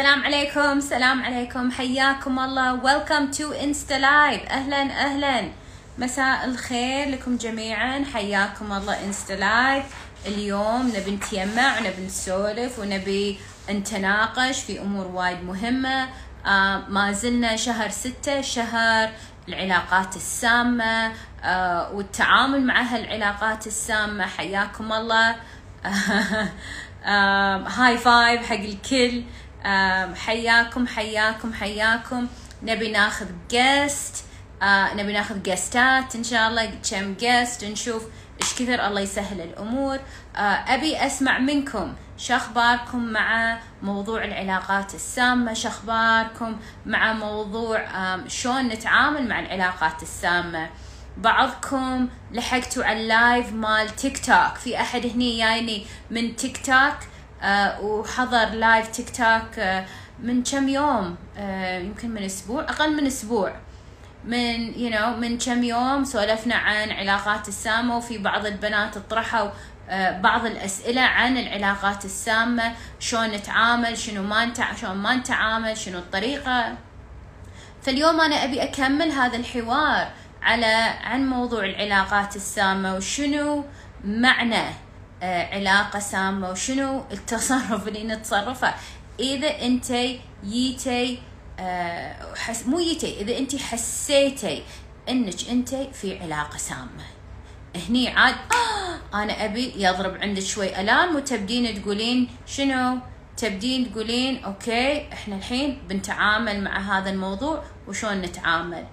[0.00, 0.78] السلام عليكم.
[0.78, 1.70] السلام عليكم.
[1.70, 2.84] حياكم الله.
[2.84, 5.50] Welcome to Insta Live أهلا أهلا.
[5.98, 8.04] مساء الخير لكم جميعا.
[8.14, 9.84] حياكم الله Insta Live
[10.26, 13.38] اليوم نبي نتيمع ونبي نسولف ونبي
[13.70, 16.08] نتناقش في أمور وايد مهمة.
[16.46, 19.10] آه ما زلنا شهر ستة شهر
[19.48, 21.12] العلاقات السامة.
[21.44, 24.26] آه والتعامل مع هالعلاقات السامة.
[24.26, 25.36] حياكم الله.
[27.76, 29.22] high five حق الكل.
[30.14, 32.26] حياكم حياكم حياكم.
[32.62, 34.24] نبي ناخذ guest
[34.62, 38.04] آه نبي ناخذ guest ات إن شاء الله كم guest نشوف
[38.42, 39.98] إيش كثر الله يسهل الأمور.
[40.36, 47.86] آه أبي أسمع منكم شو أخباركم مع موضوع العلاقات السامة؟ شو أخباركم مع موضوع
[48.28, 50.70] شلون نتعامل مع العلاقات السامة؟
[51.16, 56.96] بعضكم لحقتوا على ال live مال تيك توك في أحد هني جايني من تيك توك
[57.82, 59.86] وحضر live تيك توك آه
[60.22, 63.52] من كم يوم؟ آه يمكن من أسبوع أقل من أسبوع.
[64.24, 69.50] من you you know, من كم يوم سولفنا عن علاقات السامة وفي بعض البنات طرحوا
[70.20, 74.74] بعض الأسئلة عن العلاقات السامة شلون نتعامل شنو ما نتع...
[74.74, 76.74] شلون ما نتعامل شنو الطريقة.
[77.82, 80.10] فاليوم أنا أبي أكمل هذا الحوار
[80.42, 83.64] على عن موضوع العلاقات السامة وشنو
[84.04, 84.64] معنى
[85.22, 88.74] علاقة سامة وشنو التصرف اللي نتصرفه؟
[89.20, 89.90] إذا أنت
[90.44, 91.18] ييتي
[92.36, 92.66] حس...
[92.66, 94.62] مو ييتي إذا أنت حسيتي
[95.08, 97.04] أنك أنت في علاقة سامة.
[97.88, 102.98] هني عاد آه أنا أبي يضرب عندك شوي الان وتبدين تقولين شنو؟
[103.36, 108.86] تبدين تقولين okay إحنا الحين بنتعامل مع هذا الموضوع وشون نتعامل؟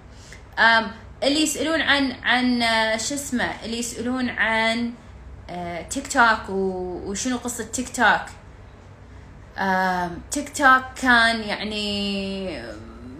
[1.22, 2.60] اللي يسألون عن عن
[2.98, 4.92] شو اسمه؟ اللي يسألون عن
[5.90, 8.26] تيك توك وشنو قصة تيك توك
[10.30, 12.62] تيك توك كان يعني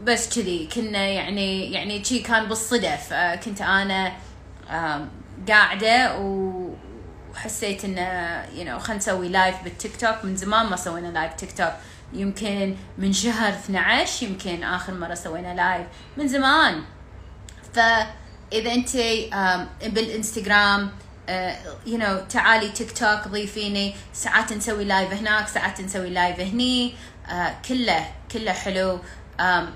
[0.04, 3.14] بس كذي كنا يعني يعني شي كان بالصدف.
[3.44, 4.12] كنت أنا
[5.48, 11.34] قاعدة وحسيت إنه you know خلينا نسوي live بالتيك توك من زمان ما سوينا live
[11.34, 11.72] تيك توك
[12.12, 16.82] يمكن من شهر 12 يمكن آخر مرة سوينا live من زمان.
[17.74, 18.96] فإذا انت
[19.86, 20.90] بالإنستغرام
[21.86, 26.94] you know تعالي تيك توك ضيفيني ساعات نسوي live هناك ساعات نسوي live هني.
[27.68, 29.00] كله كله حلو.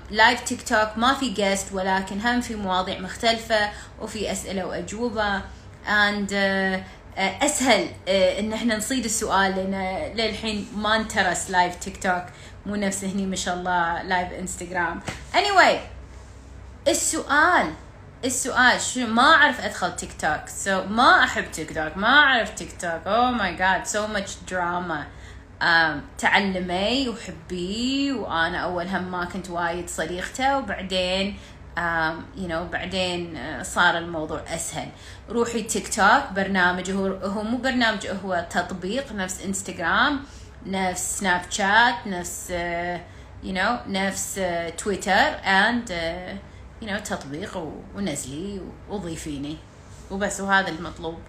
[0.09, 3.69] live تيك توك ما في guest ولكن هم في مواضيع مختلفة
[4.01, 5.41] وفي أسئلة وأجوبة.
[5.85, 12.03] And uh, uh, أسهل uh, إن إحنا نصيد السؤال لأن للحين ما انترس live تيك
[12.03, 12.23] توك
[12.65, 15.01] مو نفس هني ما شاء الله live انستغرام
[15.33, 15.75] anyway
[16.87, 17.73] السؤال
[18.25, 20.49] السؤال شو ما أعرف أدخل تيك توك.
[20.65, 21.97] So ما أحب تيك توك.
[21.97, 23.01] ما أعرف تيك توك.
[23.05, 25.05] Oh my god so much drama.
[26.17, 30.57] تعلمي وحبيه وأنا أول هم ما كنت وايد صديقته.
[30.57, 31.37] وبعدين
[32.37, 34.89] you know بعدين صار الموضوع أسهل.
[35.29, 36.23] روحي تيك توك.
[36.35, 39.11] برنامج هو هو مو برنامج هو تطبيق.
[39.11, 40.19] نفس إنستغرام
[40.65, 42.49] نفس سناب شات نفس
[43.43, 44.41] you know نفس
[44.77, 45.39] تويتر.
[45.45, 45.91] and
[46.87, 47.57] you know تطبيق
[47.95, 49.57] ونزلي وضيفيني.
[50.11, 51.19] وبس وهذا المطلوب.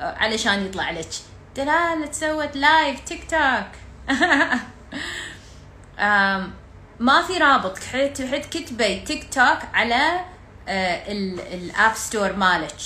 [0.00, 1.08] علشان يطلع لك.
[1.56, 3.66] دلال سوت live تيك توك
[7.00, 7.78] ما في رابط.
[7.78, 10.24] حيت حيت كتبي تيك توك على
[10.68, 12.76] ال App Store مالك.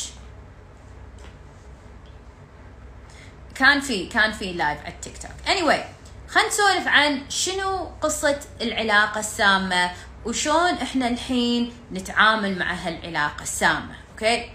[3.55, 5.81] كان في كان في live على التيك توك anyway
[6.29, 9.91] خلينا نسولف عن شنو قصة العلاقة السامة
[10.25, 14.51] وشون إحنا الحين نتعامل مع هالعلاقة السامة okay?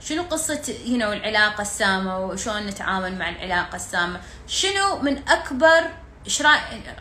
[0.00, 5.90] شنو قصة you you know, العلاقة السامة وشلون نتعامل مع العلاقة السامة؟ شنو من أكبر
[6.24, 6.42] إيش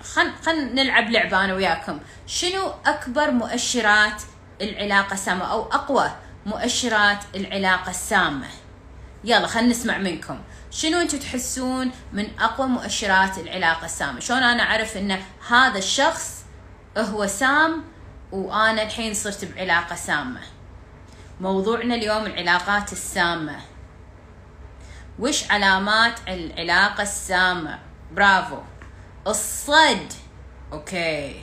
[0.01, 1.99] خل خل نلعب لعبة أنا وياكم.
[2.27, 4.21] شنو أكبر مؤشرات
[4.61, 6.11] العلاقة السامة أو أقوى
[6.45, 8.47] مؤشرات العلاقة السامة؟
[9.23, 10.39] يلا خلينا نسمع منكم.
[10.71, 16.43] شنو أنتم تحسون من أقوى مؤشرات العلاقة السامة؟ شلون أنا أعرف أن هذا الشخص
[16.97, 17.92] هو سام
[18.33, 20.41] وأنا الحين صرت بعلاقة سامة.
[21.41, 23.59] موضوعنا اليوم العلاقات السامة.
[25.19, 27.79] وش علامات العلاقة السامة؟
[28.11, 28.57] برافو.
[29.27, 30.13] الصد.
[30.71, 31.41] أوكي.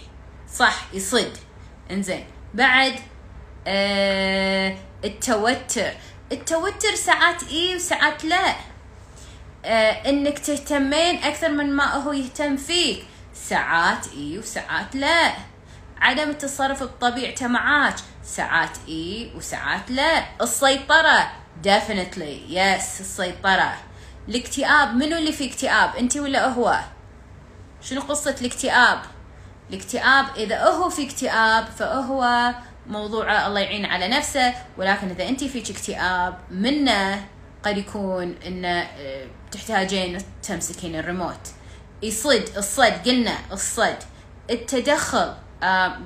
[0.54, 1.36] صح يصد.
[1.90, 2.26] إنزين.
[2.54, 2.94] بعد
[3.66, 5.92] آه التوتر.
[6.32, 8.54] التوتر ساعات إيه وساعات لا.
[9.64, 13.06] آه إنك تهتمين أكثر من ما هو يهتم فيك.
[13.34, 15.49] ساعات إيه وساعات لا.
[16.00, 17.94] عدم التصرف بطبيعته معاك
[18.24, 20.24] ساعات إي وساعات لا.
[20.42, 21.30] السيطرة.
[21.64, 22.50] Definitely.
[22.50, 23.74] Yes السيطرة.
[24.28, 24.94] الاكتئاب.
[24.94, 26.80] منو اللي في اكتئاب؟ انت ولا هو؟
[27.82, 28.98] شنو قصة الاكتئاب؟
[29.70, 32.54] الاكتئاب إذا هو في اكتئاب فهو
[32.86, 34.54] موضوعه الله يعين على نفسه.
[34.78, 37.24] ولكن إذا انت فيك اكتئاب منه
[37.62, 41.40] قد يكون انه آه، تحتاجين تمسكين الريموت.
[42.02, 43.98] يصد الصد قلنا الصد.
[44.50, 45.34] التدخل.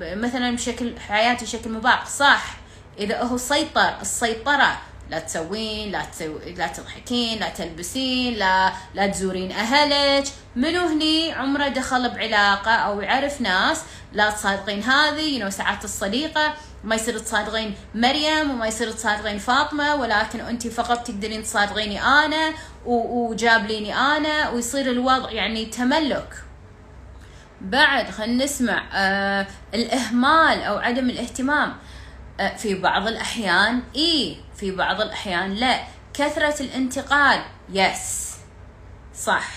[0.01, 2.55] مثلا بشكل حياتي بشكل مباشر صح.
[2.99, 4.77] إذا هو سيطر السيطرة
[5.09, 10.27] لا تسوين لا تسوي لا تضحكين لا تلبسين لا لا تزورين أهلك.
[10.55, 13.81] منو هني؟ عمره دخل بعلاقة أو يعرف ناس.
[14.13, 16.53] لا تصادقين هذه ينو ساعات الصديقة.
[16.83, 22.53] ما يصير تصادقين مريم وما يصير تصادقين فاطمة ولكن أنت فقط تقدرين تصادقيني أنا
[22.85, 26.44] وجاب ليني أنا ويصير الوضع يعني تملك.
[27.69, 31.73] بعد خلينا نسمع آه الإهمال أو عدم الاهتمام.
[32.39, 35.79] آه في بعض الأحيان إي في بعض الأحيان لا.
[36.13, 38.31] كثرة الانتقاد yes
[39.15, 39.49] صح.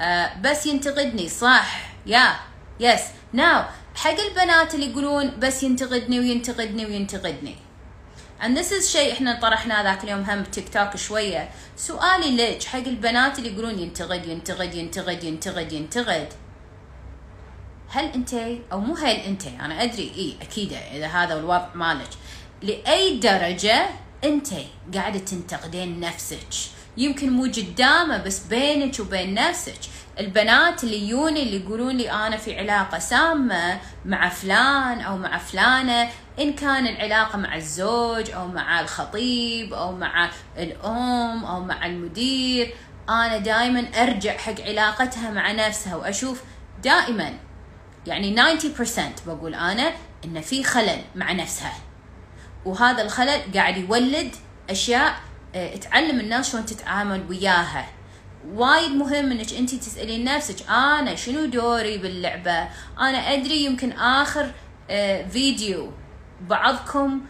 [0.00, 1.80] آه بس ينتقدني صح.
[2.06, 2.32] yeah
[2.80, 3.02] yes
[3.32, 7.56] now حق البنات اللي يقولون بس ينتقدني وينتقدني وينتقدني.
[8.42, 11.48] And this is شيء إحنا طرحناه ذاك اليوم هم بتيك توك شوية.
[11.76, 16.28] سؤالي ليش حق البنات اللي يقولون ينتقد ينتقد ينتقد ينتقد ينتقد؟
[17.92, 18.34] هل أنت
[18.72, 20.12] أو مو هل أنت؟ أنا أدري.
[20.16, 22.08] إي أكيد إذا هذا الوضع مالك.
[22.62, 23.86] لأي درجة
[24.24, 24.48] أنت
[24.94, 26.48] قاعدة تنتقدين نفسك؟
[26.96, 29.78] يمكن مو قدامه بس بينك وبين نفسك.
[30.18, 36.08] البنات اللي يجوني اللي يقولون لي أنا في علاقة سامة مع فلان أو مع فلانة
[36.40, 42.74] إن كان العلاقة مع الزوج أو مع الخطيب أو مع الأم أو مع المدير
[43.08, 46.42] أنا دائما أرجع حق علاقتها مع نفسها وأشوف
[46.84, 47.34] دائما
[48.06, 49.92] يعني 90% بقول أنا
[50.24, 51.74] إن في خلل مع نفسها.
[52.64, 54.34] وهذا الخلل قاعد يولد
[54.70, 55.14] أشياء
[55.54, 57.88] آه، تعلم الناس شلون تتعامل وياها.
[58.54, 62.68] وايد مهم إنك أنت تسألين نفسك أنا شنو دوري باللعبة؟
[63.00, 64.52] أنا أدري يمكن آخر
[64.90, 65.92] آه، فيديو
[66.40, 67.20] بعضكم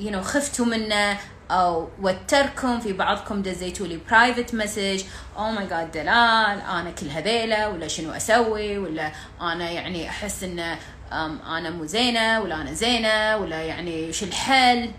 [0.00, 1.18] you know, خفتوا منه.
[1.50, 5.02] أو وتركم في بعضكم دزيتوا لي private message
[5.36, 10.76] أو ماي جاد دلال أنا كل هذيلا ولا شنو أسوي ولا أنا يعني أحس إن
[11.12, 14.90] أنا مو زينة ولا أنا زينة ولا يعني شو الحل؟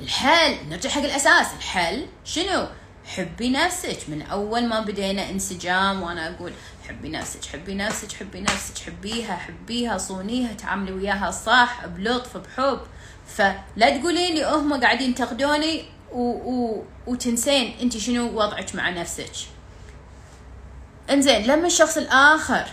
[0.00, 1.46] الحل نرجع حق الأساس.
[1.58, 2.66] الحل شنو؟
[3.04, 3.98] حبي نفسك.
[4.08, 6.52] من أول ما بدينا انسجام وأنا أقول
[6.88, 8.78] حبي نفسك حبي نفسك حبي نفسك.
[8.86, 12.80] حبيها حبيها صونيها تعاملي وياها صح بلطف بحب.
[13.26, 16.20] فلا تقولين لي هم قاعدين ينتقدوني و...
[16.20, 16.84] و...
[17.06, 19.32] وتنسين أنت شنو وضعك مع نفسك.
[21.10, 22.64] انزين لما الشخص الآخر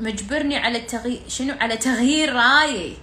[0.00, 2.96] مجبرني على التغيير شنو؟ على تغيير رأيي.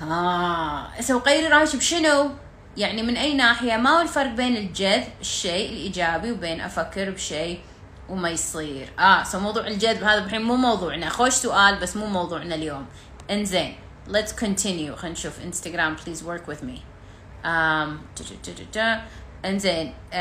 [0.00, 2.30] ها أسوي غيري رأيك بشنو؟
[2.76, 7.60] يعني من أي ناحية؟ ما هو الفرق بين الجذب الشيء الإيجابي وبين أفكر بشيء
[8.08, 11.08] وما يصير؟ آه سو موضوع الجذب هذا الحين مو موضوعنا.
[11.08, 12.86] خوش سؤال بس مو موضوعنا اليوم.
[13.30, 13.76] انزين.
[14.08, 14.94] Let's continue.
[14.94, 16.78] خلينا نشوف انستغرام please work with me.
[19.44, 20.16] انزين uh,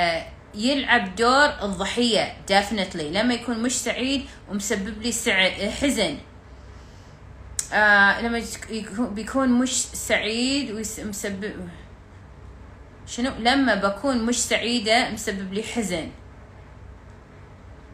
[0.55, 2.95] يلعب دور الضحية definitely.
[2.95, 6.17] لما يكون مش سعيد ومسبب لي سعد حزن.
[7.73, 8.43] آه لما
[8.99, 11.69] بيكون مش سعيد ومسبب
[13.07, 16.11] شنو؟ لما بكون مش سعيدة مسبب لي حزن.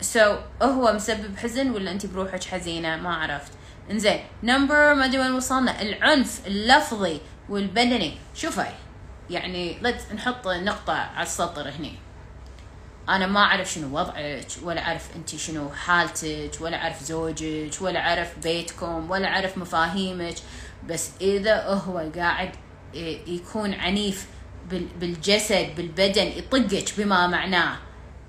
[0.02, 3.52] سو so, هو مسبب حزن ولا انت بروحك حزينة؟ ما عرفت.
[3.92, 8.18] إنزين نمبر ما أدري وين وصلنا العنف اللفظي والبدني.
[8.36, 8.66] شوفي
[9.30, 9.78] يعني
[10.16, 11.94] نحط نقطة على السطر هني.
[13.10, 18.40] أنا ما أعرف شنو وضعك ولا أعرف أنت شنو حالتك ولا أعرف زوجك ولا أعرف
[18.44, 20.36] بيتكم ولا أعرف مفاهيمك.
[20.90, 22.52] بس إذا هو قاعد
[23.28, 24.28] يكون عنيف
[25.00, 27.78] بالجسد بالبدن يطقك بما معناه.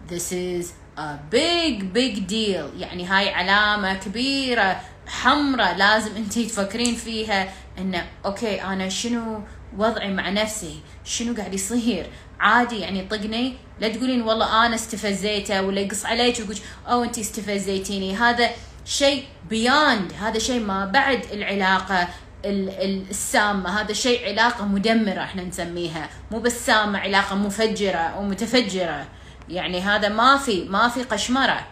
[0.09, 0.67] This is
[0.99, 2.81] a big big deal.
[2.81, 4.81] يعني هاي علامة كبيرة.
[5.07, 9.41] حمراء لازم انت تفكرين فيها إنه okay أنا شنو
[9.79, 12.07] وضعي مع نفسي؟ شنو قاعد يصير؟
[12.41, 16.57] عادي يعني يطقني لا تقولين والله أنا استفزيته ولا يقص عليك ويقول
[16.87, 18.17] أو انت استفزيتيني.
[18.17, 18.51] هذا
[18.85, 22.09] شيء beyond هذا شيء ما بعد العلاقة
[22.45, 26.09] السامة هذا شيء علاقة مدمرة إحنا نسميها.
[26.31, 29.07] مو بس سامة علاقة مفجرة أو متفجره
[29.49, 31.67] يعني هذا ما في ما في قشمرة.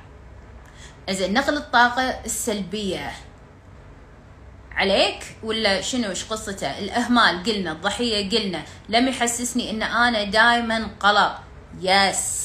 [1.11, 3.13] زين نقل الطاقة السلبية
[4.73, 8.63] عليك ولا شنو؟ إيش قصته؟ الأهمال قلنا الضحية قلنا.
[8.89, 11.39] لم يحسسني إن أنا دائما قلق.
[11.81, 12.43] يس.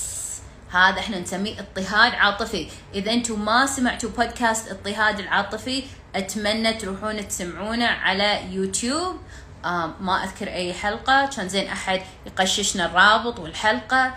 [0.71, 2.67] هذا إحنا نسميه اضطهاد عاطفي.
[2.93, 5.83] إذا أنتم ما سمعتوا بودكاست اضطهاد العاطفي
[6.15, 9.17] أتمنى تروحون تسمعونه على يوتيوب.
[9.65, 11.25] آه ما أذكر أي حلقة.
[11.25, 14.13] كان زين أحد يقششنا الرابط والحلقة.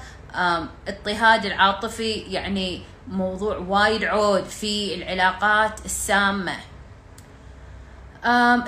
[0.89, 6.57] اضطهاد العاطفي يعني موضوع وايد عود في العلاقات السامة.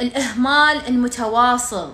[0.00, 1.92] الإهمال المتواصل.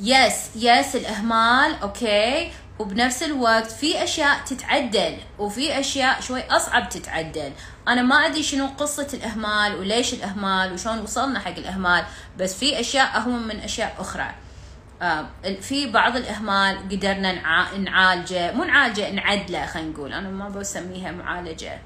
[0.00, 7.52] yes yes الإهمال okay وبنفس الوقت في أشياء تتعدل وفي أشياء شوي أصعب تتعدل.
[7.88, 12.04] أنا ما أدري شنو قصة الإهمال وليش الإهمال وشون وصلنا حق الإهمال
[12.38, 14.22] بس في أشياء أهون من أشياء أخرى.
[14.22, 14.43] آه،
[15.60, 20.12] في بعض الإهمال قدرنا نع- نعالجه مو نعالجه نعدله خلينا نقول.
[20.12, 21.78] أنا ما بسميها معالجة.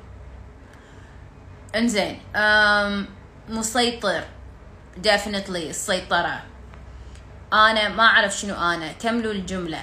[1.77, 2.21] إنزين
[3.49, 4.25] مسيطر.
[5.07, 6.43] Definitely السيطرة.
[7.53, 8.93] أنا ما أعرف شنو أنا.
[8.93, 9.83] كملوا الجملة.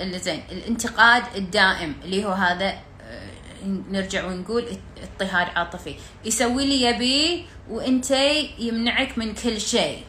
[0.00, 2.68] اللي زين الانتقاد الدائم اللي هو هذا
[3.02, 3.28] آه،
[3.64, 4.64] نرجع ونقول
[5.02, 5.94] اضطهاد عاطفي.
[6.24, 8.10] يسوي اللي يبي وانت
[8.58, 10.04] يمنعك من كل شيء.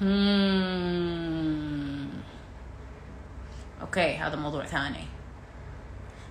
[0.00, 0.04] Hmm.
[3.80, 5.06] okay هذا موضوع ثاني.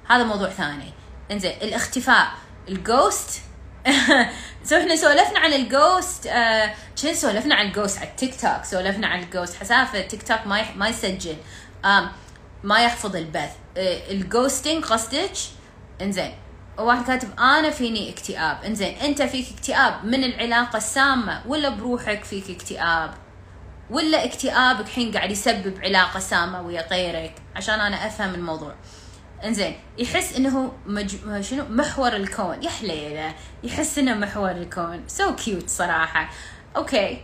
[0.09, 0.93] هذا موضوع ثاني.
[1.31, 2.27] إنزين الاختفاء.
[2.67, 3.41] ال ghost
[4.63, 9.07] so إحنا سولفنا عن ال ghost آه سولفنا عن ال ghost على التيك توك سولفنا
[9.07, 10.75] عن ال ghost حسافة التيك توك ما.
[10.75, 11.37] ما يسجل.
[12.63, 13.51] ما يحفظ البث.
[13.77, 15.31] آه ال ghosting قصدك؟
[16.01, 16.33] إنزين.
[16.77, 18.63] واحد كاتب أنا فيني اكتئاب.
[18.63, 23.22] إنزين أنت فيك اكتئاب من العلاقة السامة ولا بروحك فيك اكتئاب؟
[23.89, 28.75] ولا اكتئابك حين قاعد يسبب علاقة سامة ويا غيرك عشان أنا أفهم الموضوع.
[29.43, 31.41] إنزين يحس إنه مج...
[31.41, 32.63] شنو؟ محور الكون.
[32.63, 35.03] يا حليله يحس إنه محور الكون.
[35.07, 36.29] so so cute صراحة.
[36.75, 37.21] okay.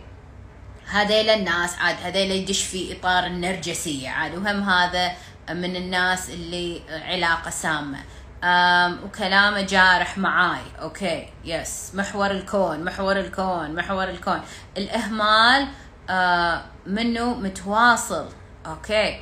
[0.88, 4.08] هذيل الناس عاد هذيل يدش في إطار النرجسية.
[4.08, 5.12] عاد وهم هذا
[5.50, 7.98] من الناس اللي علاقة سامة.
[8.44, 10.62] um وكلامه جارح معاي.
[10.82, 14.40] okay yes محور الكون محور الكون محور الكون.
[14.76, 15.68] الإهمال
[16.86, 18.28] منه متواصل.
[18.66, 19.20] okay.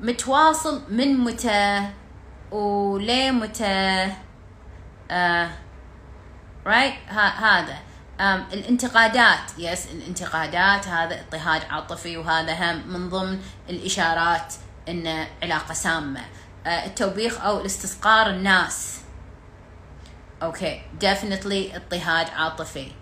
[0.00, 1.90] متواصل من متى
[2.50, 4.12] وليه متى؟
[5.10, 5.50] آه
[6.66, 6.94] right
[7.38, 7.78] هذا.
[8.18, 9.58] um, الانتقادات.
[9.58, 10.88] yes الانتقادات.
[10.88, 14.54] هذا اضطهاد عاطفي وهذا هم من ضمن الإشارات
[14.88, 16.20] إن علاقة سامة.
[16.20, 19.00] uh, التوبيخ أو الاستصغار الناس.
[20.42, 20.82] okay.
[21.00, 22.92] Definitely اضطهاد عاطفي.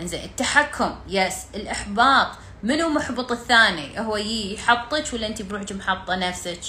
[0.00, 0.94] إنزين التحكم.
[1.08, 2.28] yes الإحباط.
[2.62, 6.60] منو محبط الثاني؟ هو يي يحبطك ولا انت بروحك محبطه نفسك؟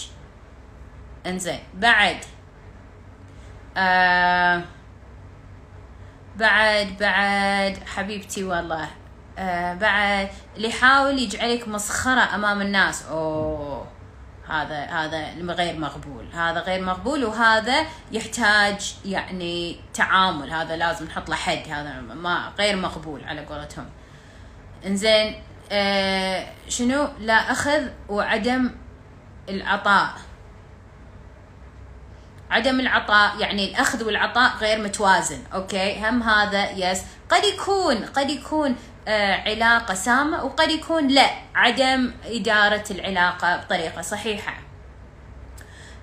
[1.26, 2.18] انزين بعد.
[3.78, 4.64] آه
[6.36, 7.78] بعد بعد.
[7.88, 8.88] حبيبتي والله.
[9.38, 10.30] آه بعد.
[10.56, 13.06] اللي يحاول يجعلك مسخرة أمام الناس.
[13.06, 13.88] أوه.
[14.50, 16.28] هذا هذا غير مقبول.
[16.34, 20.52] هذا غير مقبول وهذا يحتاج يعني تعامل.
[20.52, 21.64] هذا لازم نحط له حد.
[21.70, 23.90] هذا ما غير مقبول على قولتهم.
[24.86, 28.72] انزين آه شنو؟ لا أخذ وعدم
[29.50, 30.10] العطاء.
[32.52, 38.76] عدم العطاء يعني الأخذ والعطاء غير متوازن okay؟ هم هذا yes قد يكون قد يكون
[39.08, 41.30] آه علاقة سامة وقد يكون لا.
[41.56, 44.54] عدم إدارة العلاقة بطريقة صحيحة.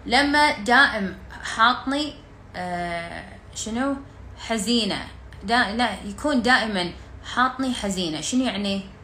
[0.06, 1.18] لما دائم
[1.56, 2.14] حاطني
[2.56, 3.96] آه شنو؟
[4.38, 4.98] حزينة.
[5.42, 6.92] دا لا يكون دائما
[7.34, 8.20] حاطني حزينة.
[8.20, 8.97] شنو يعني؟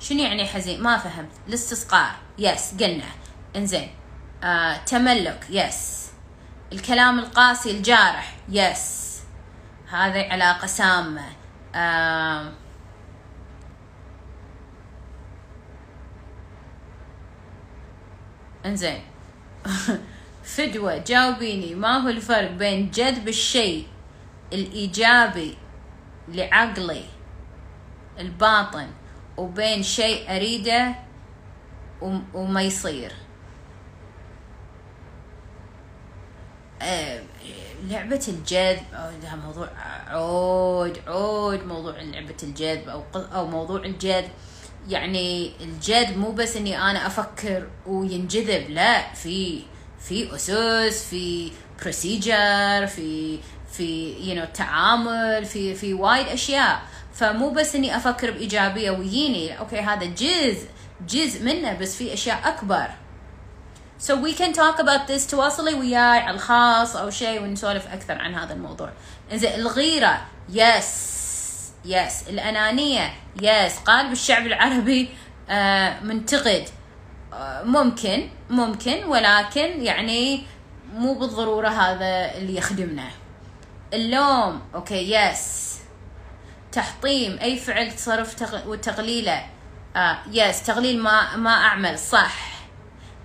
[0.00, 1.30] شنو يعني حزين؟ ما فهمت.
[1.48, 3.04] الاستصغار يس قلنا.
[3.56, 3.90] إنزين.
[4.42, 5.46] آه تملك.
[5.50, 6.10] يس
[6.72, 8.36] الكلام القاسي الجارح.
[8.48, 9.18] يس
[9.90, 11.26] هذه علاقة سامة.
[11.74, 12.54] آم
[18.66, 19.02] إنزين.
[20.54, 21.74] فدوة جاوبيني.
[21.74, 23.86] ما هو الفرق بين جذب الشيء
[24.52, 25.58] الإيجابي
[26.28, 27.04] لعقلي؟
[28.18, 28.88] الباطن.
[29.38, 30.94] وبين شيء أريده
[32.34, 33.12] وما يصير.
[37.84, 38.82] لعبة الجذب
[39.22, 39.68] ده موضوع
[40.08, 44.30] عود عود موضوع لعبة الجذب أو أو موضوع الجذب.
[44.88, 49.62] يعني الجذب مو بس إني أنا أفكر وينجذب لا في
[50.00, 51.52] في أسس في
[51.82, 53.38] procedure في
[53.72, 56.82] في you know, تعامل في في وايد أشياء.
[57.18, 60.68] فمو بس إني أفكر بإيجابية ويجيني okay هذا جزء
[61.08, 62.86] جزء منه بس في أشياء أكبر.
[64.00, 68.34] So we can talk about this تواصلي وياي على الخاص أو شيء ونسولف أكثر عن
[68.34, 68.90] هذا الموضوع.
[69.32, 71.18] إنزين الغيرة yes
[71.84, 75.08] yes الأنانية yes قالب الشعب العربي
[75.50, 76.64] آه منتقد.
[77.32, 80.42] آه ممكن ممكن ولكن يعني
[80.94, 83.08] مو بالضرورة هذا اللي يخدمنا.
[83.94, 85.67] اللوم okay yes
[86.78, 88.68] تحطيم أي فعل تصرف تغ...
[88.68, 89.42] وتقليله
[89.96, 91.98] آه yes تقليل ما ما أعمل.
[91.98, 92.34] صح.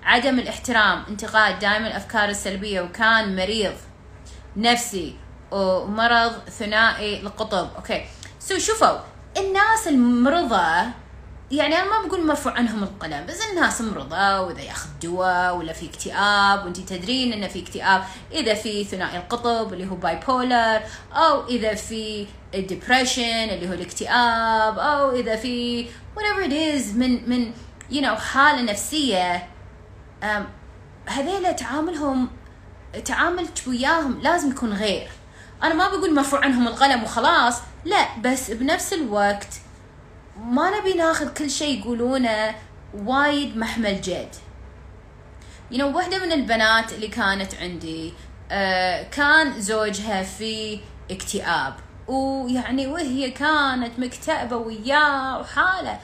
[0.03, 3.73] عدم الاحترام انتقاد دائما الأفكار السلبية وكان مريض.
[4.57, 5.15] نفسي.
[5.51, 7.69] ومرض ثنائي القطب.
[7.75, 8.05] okay.
[8.39, 8.99] so شوفوا
[9.37, 10.89] الناس المرضى
[11.53, 15.85] يعني أنا ما بقول مرفوع عنهم القلم بس الناس مرضى وإذا ياخذ دواء ولا في
[15.85, 20.81] اكتئاب وانت تدرين إنه في اكتئاب إذا في ثنائي القطب اللي هو bipolar
[21.13, 27.51] أو إذا في الدبريشن اللي هو الاكتئاب أو إذا في whatever it is من من
[27.91, 29.47] you know حالة نفسية
[31.05, 32.29] هذيلا تعاملهم
[33.05, 35.09] تعاملك وياهم لازم يكون غير.
[35.63, 39.62] أنا ما بقول مرفوع عنهم القلم وخلاص لا بس بنفس الوقت
[40.41, 42.55] ما نبي ناخذ كل شيء يقولونه
[42.93, 44.35] وايد محمل جد.
[45.71, 48.53] You know واحدة من البنات اللي كانت عندي uh,
[49.15, 50.79] كان زوجها في
[51.11, 51.73] اكتئاب.
[52.07, 55.99] ويعني وهي كانت مكتئبة وياه وحالة.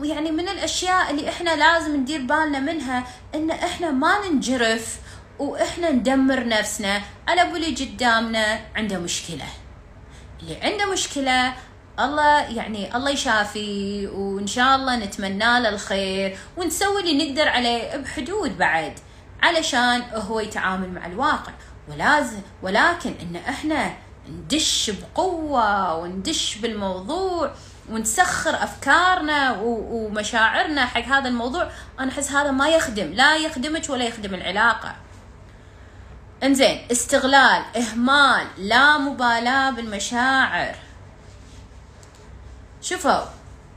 [0.00, 3.04] ويعني من الأشياء اللي إحنا لازم ندير بالنا منها
[3.34, 4.98] إن إحنا ما ننجرف
[5.38, 7.02] وإحنا ندمر نفسنا.
[7.28, 9.46] على ابو اللي قدامنا عنده مشكلة.
[10.42, 11.54] اللي عنده مشكلة
[12.04, 16.38] الله يعني الله يشافي وإن شاء الله نتمنى له الخير.
[16.56, 18.98] ونسوي اللي نقدر عليه بحدود بعد
[19.42, 21.52] علشان هو يتعامل مع الواقع.
[21.88, 23.94] ولازم ولكن إن إحنا
[24.28, 27.50] ندش بقوة وندش بالموضوع
[27.90, 33.12] ونسخر أفكارنا ومشاعرنا حق هذا الموضوع أنا أحس هذا ما يخدم.
[33.12, 34.96] لا يخدمك ولا يخدم العلاقة.
[36.42, 40.74] إنزين استغلال إهمال لا مبالاة بالمشاعر.
[42.82, 43.24] شوفوا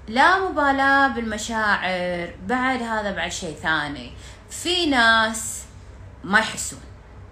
[0.07, 4.11] لا مبالاة بالمشاعر بعد هذا بعد شيء ثاني.
[4.49, 5.63] في ناس
[6.23, 6.79] ما يحسون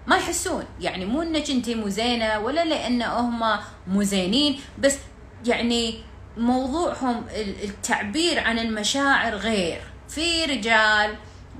[0.06, 0.64] ما يحسون.
[0.80, 4.96] يعني مو انك انت مو زينة ولا لأن هم مو زينين بس
[5.46, 6.04] يعني
[6.36, 9.80] موضوعهم التعبير عن المشاعر غير.
[10.08, 11.16] في رجال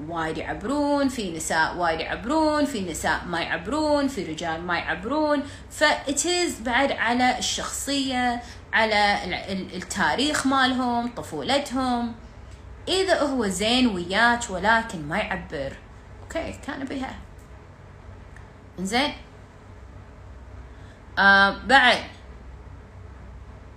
[0.08, 5.42] وايد يعبرون في نساء وايد يعبرون في نساء ما يعبرون في رجال ما يعبرون.
[5.70, 9.18] فإتز بعد على الشخصية على
[9.76, 12.14] التاريخ مالهم طفولتهم.
[12.88, 15.76] إذا هو زين وياك ولكن ما يعبر.
[16.22, 17.14] okay كان بها.
[18.78, 19.12] زين
[21.18, 21.98] آه بعد.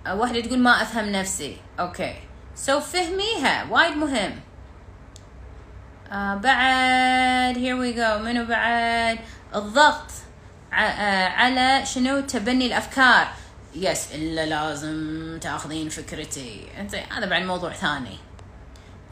[0.06, 1.56] واحدة تقول ما أفهم نفسي.
[1.80, 2.14] okay.
[2.54, 3.64] so so فهميها.
[3.70, 4.40] وايد مهم.
[6.12, 7.54] آه بعد.
[7.54, 8.22] Here we go.
[8.24, 9.18] منو بعد؟
[9.54, 10.10] الضغط
[10.72, 13.26] آه على شنو؟ تبني الأفكار.
[13.76, 16.66] yes إلا لازم تأخذين فكرتي.
[16.80, 18.18] إنزين هذا بعد موضوع ثاني.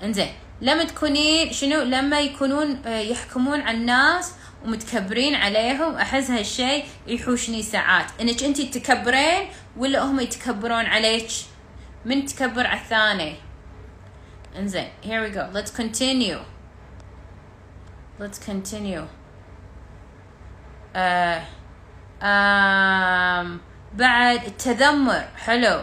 [0.03, 7.63] إنزين لما تكونين شنو؟ لما يكونون آه، يحكمون على الناس ومتكبرين عليهم أحس هالشيء يحوشني
[7.63, 8.07] ساعات.
[8.21, 11.29] إنك انت تكبرين ولا هم يتكبرون عليك؟
[12.05, 13.35] من تكبر على الثاني؟
[14.59, 15.49] إنزين here we go.
[15.53, 16.39] Let's continue.
[18.19, 19.07] Let's continue.
[20.95, 21.41] uh,
[22.21, 23.61] um,
[23.95, 25.83] بعد التذمر حلو.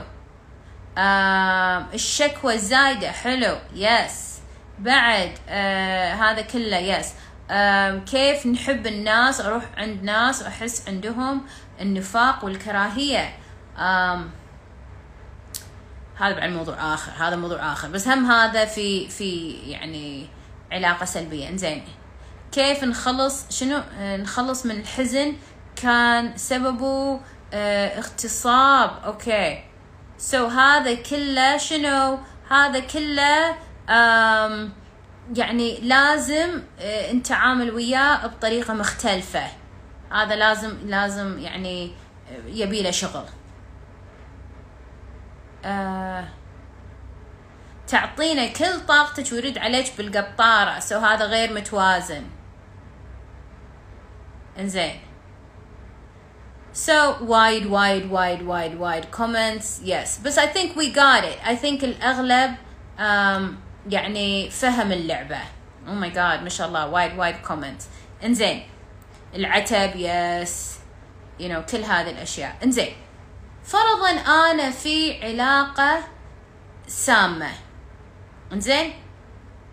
[0.95, 4.39] um, الشكوى الزايدة حلو يس
[4.79, 5.51] بعد uh,
[6.21, 7.13] هذا كله يس
[8.11, 11.41] كيف نحب الناس أروح عند ناس واحس عندهم
[11.81, 13.33] النفاق والكراهية.
[16.17, 17.87] هذا بعد موضوع آخر هذا موضوع آخر.
[17.87, 20.27] بس هم هذا في في يعني
[20.71, 21.49] علاقة سلبية.
[21.49, 21.83] إنزين.
[22.51, 25.35] كيف نخلص؟ شنو؟ نخلص من الحزن
[25.75, 27.19] كان سببه
[27.53, 28.91] اغتصاب.
[29.05, 29.63] okay.
[30.17, 33.55] so so هذا كله شنو؟ هذا كله
[35.35, 39.47] يعني لازم آه، أنت عامل وياه بطريقة مختلفة.
[40.11, 41.91] هذا لازم لازم يعني
[42.31, 43.25] آه، يبي له شغل.
[45.65, 46.27] آه
[47.87, 50.79] تعطينا كل طاقتك ويرد عليك بالقطارة.
[50.79, 52.23] so هذا غير متوازن.
[54.59, 55.10] إنزين.
[56.73, 60.19] So وايد وايد وايد وايد وايد comments yes.
[60.25, 61.37] بس I think we got it.
[61.43, 62.55] I think الأغلب
[62.97, 63.55] um,
[63.89, 65.39] يعني فهم اللعبة.
[65.87, 66.87] oh my God ما شاء الله.
[66.87, 67.81] وايد وايد comment
[68.23, 68.63] انزين.
[69.35, 70.75] العتب yes
[71.39, 72.57] you know, كل هذه الأشياء.
[72.63, 72.93] انزين.
[73.63, 76.03] فرضا أنا في علاقة
[76.87, 77.51] سامة.
[78.53, 78.93] انزين؟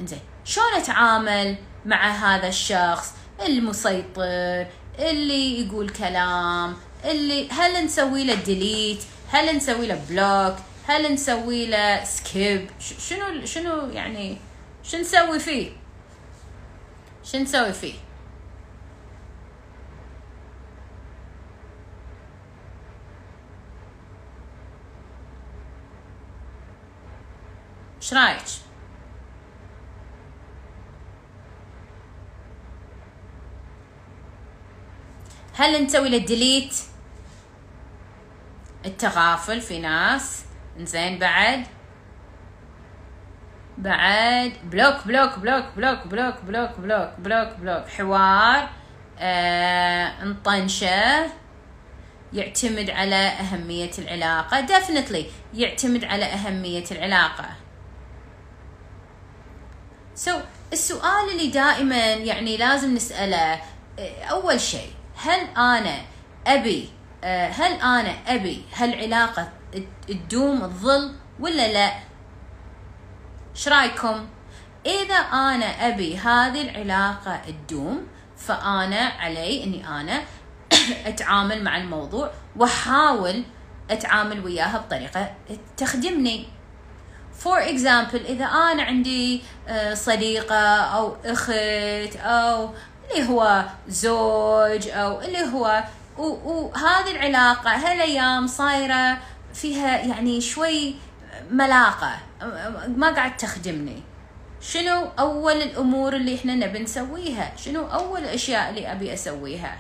[0.01, 0.21] انزين.
[0.45, 1.57] شلون أتعامل
[1.87, 3.15] مع هذا الشخص؟
[3.47, 4.67] المسيطر
[4.99, 10.57] اللي يقول كلام اللي هل نسوي له delete هل نسوي له block
[10.87, 14.37] هل نسوي له skip شنو شنو يعني
[14.83, 15.71] شو نسوي فيه؟
[17.25, 17.95] شو نسوي فيه؟
[28.03, 28.68] إيش رأيك؟
[35.59, 36.75] هل نسوي له delete
[38.87, 40.44] التغافل في ناس.
[40.79, 41.66] زين بعد.
[43.79, 44.53] بعد.
[44.64, 47.88] block block block block block block block block block.
[47.88, 48.68] حوار.
[49.18, 51.27] آه انطنشه.
[52.33, 54.66] يعتمد على أهمية العلاقة.
[54.66, 57.49] Definitely يعتمد على أهمية العلاقة.
[60.25, 60.31] So
[60.73, 63.61] السؤال اللي دائما يعني لازم نسأله
[64.31, 64.90] أول شيء
[65.21, 66.01] هل أنا
[66.47, 66.91] أبي
[67.25, 69.49] هل أنا أبي هالعلاقة
[70.09, 71.93] تدوم تظل ولا لا؟
[73.55, 74.27] إيش رايكم
[74.87, 80.23] إذا أنا أبي هذه العلاقة تدوم فأنا علي إني أنا
[81.07, 83.45] أتعامل مع الموضوع وأحاول
[83.91, 85.35] أتعامل وياها بطريقة
[85.77, 86.49] تخدمني.
[87.33, 92.71] for example إذا أنا عندي آه، صديقة أو أخت أو
[93.11, 95.85] اللي هو زوج أو اللي هو
[96.18, 99.18] وهذه العلاقة هالأيام صايرة
[99.55, 100.94] فيها يعني شوي
[101.51, 102.18] ملاقة.
[102.87, 104.03] ما قاعد تخدمني.
[104.61, 109.79] شنو أول الأمور اللي إحنا نبي نسويها؟ شنو أول الأشياء اللي أبي أسويها؟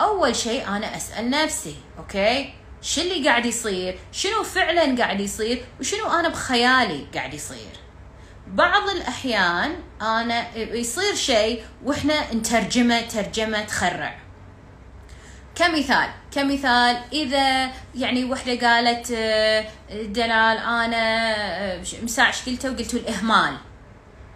[0.00, 6.10] أول شيء أنا أسأل نفسي أوكي؟ شو اللي قاعد يصير؟ شنو فعلا قاعد يصير؟ وشنو
[6.10, 7.85] أنا بخيالي قاعد يصير؟
[8.46, 14.18] بعض الأحيان أنا يصير شيء وإحنا نترجمه ترجمه تخرع.
[15.54, 20.58] كمثال كمثال إذا يعني وحده قالت آه، دلال
[20.94, 23.56] آه، مساع قلته وقلتوا الإهمال.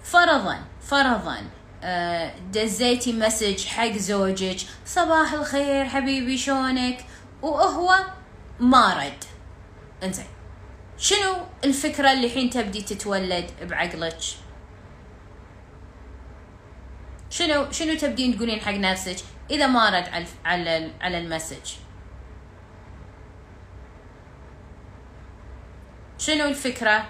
[0.02, 1.36] فرضا فرضا
[1.82, 7.04] آه، دزيتي مسج حق زوجك صباح الخير حبيبي شلونك؟
[7.42, 7.94] وهو
[8.60, 9.24] ما رد.
[10.02, 10.39] انزين.
[11.00, 14.18] شنو الفكرة اللي الحين تبدي تتولد بعقلك؟
[17.30, 19.16] شنو شنو تبدين تقولين حق نفسك
[19.50, 21.74] إذا ما رد على على على المسج؟
[26.18, 27.06] شنو الفكرة؟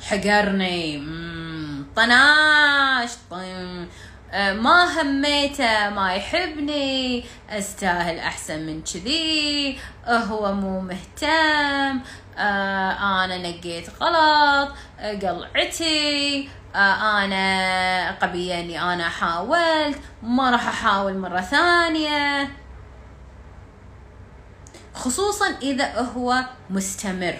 [0.00, 0.98] حقرني.
[1.96, 3.10] طناش.
[3.30, 3.86] طن آه،
[4.34, 12.00] ما هميته ما يحبني أستاهل أحسن من كذي هو مو مهتم
[12.38, 21.18] آه أنا نقيت غلط آه قلعتي آه أنا قبية إني أنا حاولت ما راح أحاول
[21.18, 22.48] مرة ثانية.
[24.94, 27.36] خصوصا إذا هو مستمر.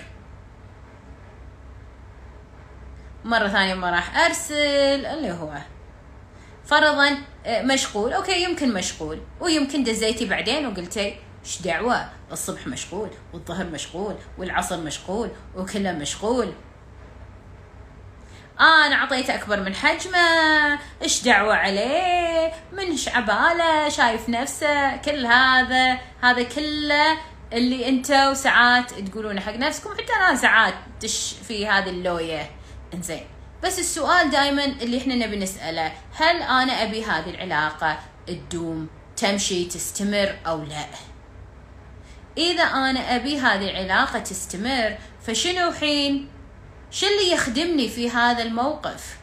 [3.25, 5.74] مرة ثانية ما راح أرسل اللي هو.
[6.67, 8.13] فرضا آه، مشغول.
[8.13, 9.21] أوكي يمكن مشغول.
[9.41, 16.53] ويمكن دزيتي بعدين وقلتي إيش دعوة؟ الصبح مشغول والظهر مشغول والعصر مشغول وكله مشغول.
[18.61, 20.79] أنا اعطيته أكبر من حجمه.
[21.03, 27.19] إيش دعوة عليه؟ من عباله شايف نفسه كل هذا هذا كله
[27.53, 29.91] اللي أنتوا ساعات تقولونه حق نفسكم.
[29.91, 32.51] حتى أنا ساعات دش في هذه اللوية.
[32.95, 33.34] إنزين.
[33.65, 40.37] بس السؤال دائما اللي إحنا نبي نسأله هل أنا أبي هذه العلاقة تدوم تمشي تستمر
[40.47, 40.87] أو لا؟
[42.39, 44.97] إذا أنا أبي هذه العلاقة تستمر
[45.27, 46.29] فشنو حين؟
[46.91, 49.17] شو اللي يخدمني في هذا الموقف؟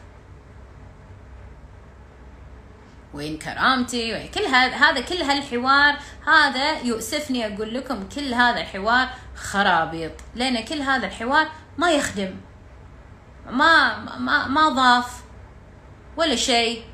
[3.14, 9.08] وين كرامتي؟ وين كل هذا هذا كل هالحوار هذا يؤسفني أقول لكم كل هذا الحوار
[9.34, 12.34] خرابيط لأن كل هذا الحوار ما يخدم.
[13.50, 15.22] ما ما ما ضاف
[16.16, 16.84] ولا شيء.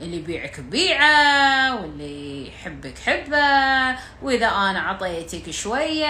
[0.00, 3.98] اللي يبيعك بيعة واللي يحبك حبة.
[4.22, 6.06] وإذا أنا عطيتك شوية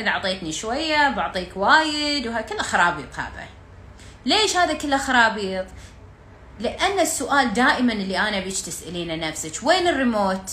[0.00, 3.48] إذا عطيتني شوية بعطيك وايد وهكذا خرابيط هذا.
[4.26, 5.66] ليش هذا كله خرابيط؟
[6.60, 10.50] لأن السؤال دائما اللي أنا أبيج تسألينه نفسك وين الريموت؟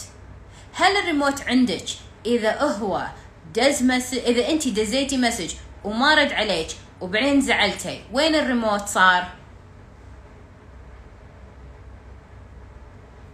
[0.73, 1.85] هل الريموت عندك؟
[2.25, 3.07] إذا هو
[3.55, 6.67] دز مس إذا انت دزيتي مسج وما رد عليك.
[7.01, 8.03] وبعدين زعلتي.
[8.13, 9.27] وين الريموت صار؟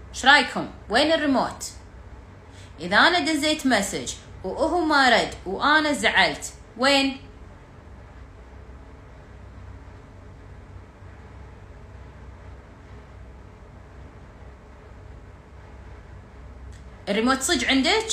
[0.10, 1.72] إيش رأيكم؟ وين الريموت؟
[2.80, 7.22] إذا أنا دزيت مسج وهو ما رد وأنا زعلت وين؟
[17.10, 18.08] الريموت صج عندك؟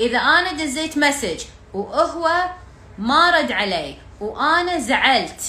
[0.00, 2.50] إذا أنا دزيت مسج وهو
[2.98, 5.42] ما رد علي وأنا زعلت.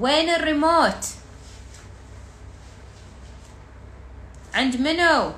[0.00, 1.06] وين الريموت؟
[4.54, 5.32] عند منو؟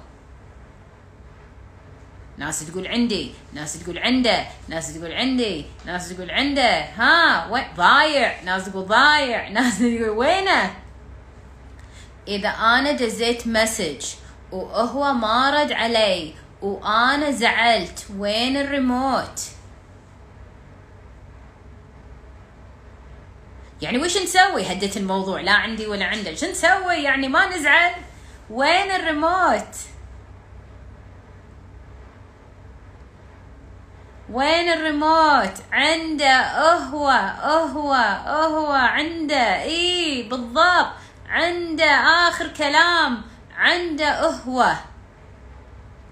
[2.38, 6.80] ناس تقول عندي ناس تقول عنده ناس تقول عندي ناس تقول عنده.
[6.80, 8.42] ها وين؟ ضايع.
[8.42, 9.48] ناس تقول ضايع.
[9.56, 10.74] ناس تقول وينه؟
[12.28, 14.04] إذا أنا دزيت مسج
[14.52, 19.55] وهو ما رد علي وأنا زعلت وين الريموت؟
[23.82, 26.34] يعني وش نسوي هديت الموضوع؟ لا عندي ولا عنده.
[26.34, 27.92] شو نسوي؟ يعني ما نزعل.
[28.50, 29.76] وين الريموت؟
[34.30, 36.40] وين الريموت؟ عنده.
[36.76, 37.92] هو هو
[38.26, 39.62] هو عنده.
[39.62, 40.92] إي بالضبط.
[41.28, 41.90] عنده
[42.28, 43.22] آخر كلام.
[43.56, 44.72] عنده هو.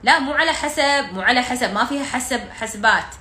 [0.02, 1.74] لا مو على حسب مو على حسب.
[1.74, 3.14] ما فيها حسب حسبات.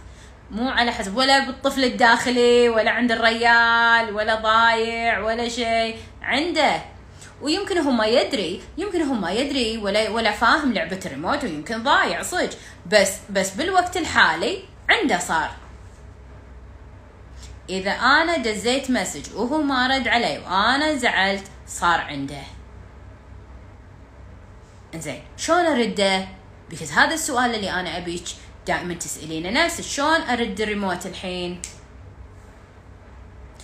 [0.53, 6.81] مو على حسب ولا بالطفل الداخلي ولا عند الريال ولا ضايع ولا شيء عنده.
[7.41, 12.21] ويمكن هو ما يدري يمكن هو ما يدري ولا ولا فاهم لعبة الريموت ويمكن ضايع
[12.21, 12.57] صدق.
[12.91, 15.51] بس بس بالوقت الحالي عنده صار.
[17.69, 22.41] إذا أنا دزيت مسج وهو ما رد علي وأنا زعلت صار عنده.
[24.95, 26.27] إنزين شلون أرده؟
[26.69, 28.23] because هذا السؤال اللي أنا أبيك
[28.67, 29.49] دائما تسألينه.
[29.49, 31.61] نفسك شلون أرد الريموت الحين؟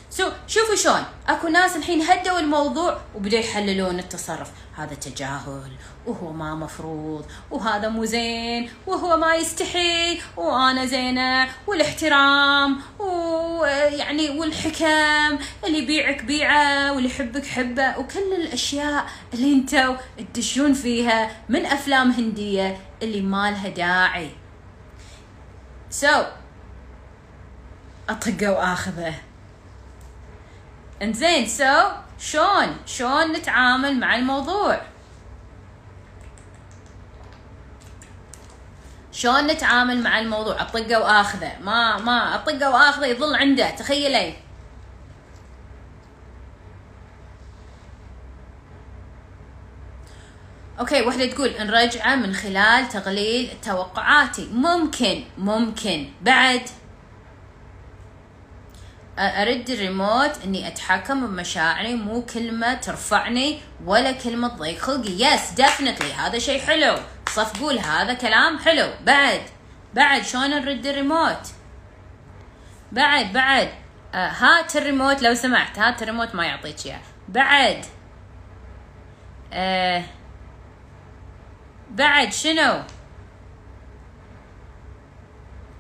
[0.10, 1.04] so شوفوا شلون.
[1.28, 4.52] أكو ناس الحين هدوا الموضوع وبدأوا يحللون التصرف.
[4.80, 5.72] هذا تجاهل
[6.06, 15.78] وهو ما مفروض وهذا مو زين وهو ما يستحي وأنا زينة والإحترام ويعني والحكم اللي
[15.78, 19.96] يبيعك بيعة واللي يحبك حبة وكل الأشياء اللي أنتوا
[20.34, 24.30] تدشون فيها من أفلام هندية اللي ما لها داعي.
[25.90, 26.26] so,
[28.10, 29.14] اطقه واخذه
[31.02, 34.82] إنزين so, شلون شلون نتعامل مع الموضوع.
[39.12, 43.70] شلون نتعامل مع الموضوع؟ اطقه واخذه ما ما اطقه واخذه يظل عنده.
[43.70, 44.49] تخيلي
[50.80, 54.50] okay وحدة تقول نرجعه من خلال تقليل توقعاتي.
[54.52, 56.10] ممكن ممكن.
[56.22, 56.62] بعد.
[59.20, 65.12] أرد الريموت إني أتحكم بمشاعري مو كلمة ترفعني ولا كلمة تضيق خلقي.
[65.12, 66.98] yes definitely هذا شيء حلو.
[67.30, 68.90] صفقوا هذا كلام حلو.
[69.06, 69.42] بعد.
[69.94, 71.48] بعد شلون نرد الريموت؟
[72.92, 73.70] بعد بعد.
[74.14, 75.80] آه هات الريموت لو سمحت.
[75.80, 77.02] هات الريموت ما يعطيك إياه.
[77.30, 77.86] بعد.
[79.54, 80.04] آه
[81.90, 82.82] بعد شنو؟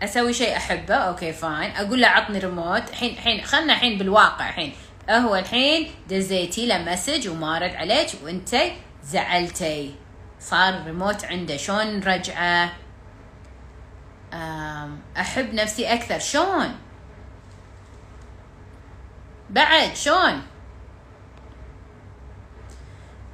[0.03, 4.49] أسوي شيء أحبه؟ okay fine أقول له عطني ريموت الحين الحين خلنا الحين بالواقع.
[4.49, 4.73] الحين
[5.09, 8.55] هو الحين دزيتي له مسج وما رد عليك وأنت
[9.03, 9.95] زعلتي.
[10.39, 11.57] صار الريموت عنده.
[11.57, 12.71] شلون نرجعه
[15.17, 16.19] أحب نفسي أكثر.
[16.19, 16.75] شلون
[19.49, 20.41] بعد شلون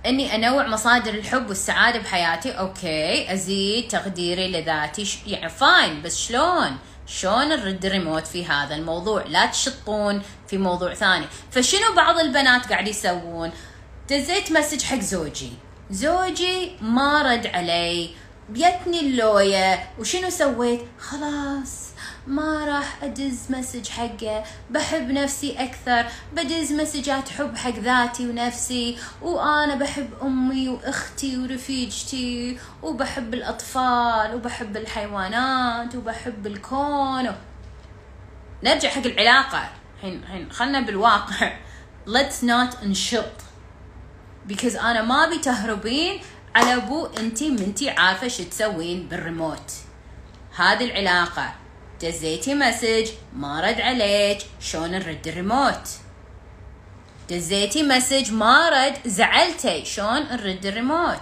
[0.05, 2.51] إني أنوع مصادر الحب والسعادة بحياتي.
[2.51, 5.19] okay أزيد تقديري لذاتي.
[5.27, 11.25] يعني fine بس شلون؟ شلون نرد الريموت في هذا الموضوع؟ لا تشطون في موضوع ثاني.
[11.51, 13.51] فشنو بعض البنات قاعد يسوون؟
[14.09, 15.51] دزيت مسج حق زوجي.
[15.91, 18.09] زوجي ما رد علي
[18.49, 21.84] يتني اللوية وشنو سويت؟ خلاص.
[22.27, 24.43] ما راح أدز مسج حقه.
[24.69, 26.05] بحب نفسي أكثر.
[26.33, 28.97] بدز مسجات حب حق ذاتي ونفسي.
[29.21, 32.59] وأنا بحب أمي وأختي ورفيجتي.
[32.83, 37.35] وبحب الأطفال وبحب الحيوانات وبحب الكون.
[38.63, 39.69] نرجع حق العلاقة.
[39.95, 41.53] الحين الحين خلنا بالواقع.
[42.07, 43.41] Let's not نشط.
[44.49, 46.21] Because أنا ما أبي تهربين.
[46.55, 49.71] على أبو أنتي منتي عارفة شو تسوين بالريموت.
[50.55, 51.64] هذه العلاقة.
[52.01, 54.37] دزيتي مسج ما رد عليك.
[54.59, 55.89] شلون نرد الريموت؟
[57.29, 58.97] دزيتي مسج ما رد.
[59.05, 59.85] زعلتي.
[59.85, 61.21] شلون نرد الريموت؟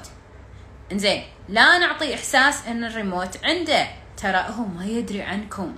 [0.92, 3.88] انزين لا نعطي إحساس إن الريموت عنده.
[4.18, 5.76] ترى هو ما يدري عنكم.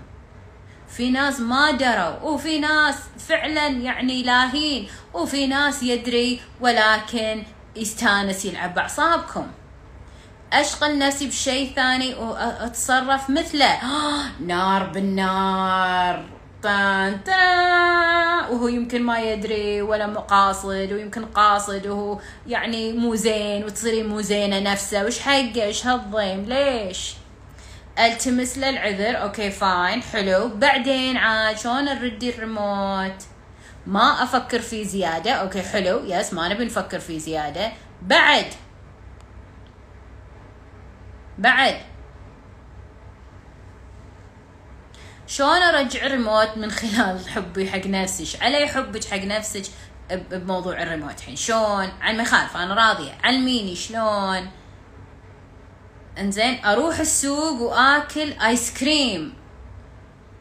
[0.90, 7.44] في ناس ما دروا وفي ناس فعلا يعني لاهين وفي ناس يدري ولكن
[7.76, 9.48] يستانس يلعب بأعصابكم.
[10.54, 13.80] أشغل نفسي بشيء ثاني وأتصرف مثله.
[14.40, 16.26] نار بالنار.
[16.64, 17.20] طان
[18.50, 24.60] وهو يمكن ما يدري ولا قاصد ويمكن قاصد وهو يعني مو زين وتصيرين مو زينة
[24.60, 25.06] نفسه.
[25.06, 27.14] وش حقه؟ إيش هالضيم؟ ليش؟
[28.00, 29.22] ألتمس له العذر.
[29.22, 30.02] okay fine.
[30.02, 30.48] حلو.
[30.48, 33.22] بعدين عاد شلون نردي الريموت؟
[33.88, 35.32] ما أفكر فيه زيادة.
[35.32, 36.02] okay حلو.
[36.06, 37.72] yes ما نبي نفكر فيه زيادة.
[38.02, 38.46] بعد.
[41.38, 41.82] بعد.
[45.28, 49.64] شلون أرجع الريموت من خلال حبي حق نفسي علي حبك حق نفسك
[50.12, 51.36] بموضوع الريموت الحين.
[51.36, 53.18] شلون؟ عن ما يخالف أنا راضية.
[53.24, 54.52] علميني شلون؟
[56.18, 59.34] إنزين أروح السوق وآكل آيس كريم.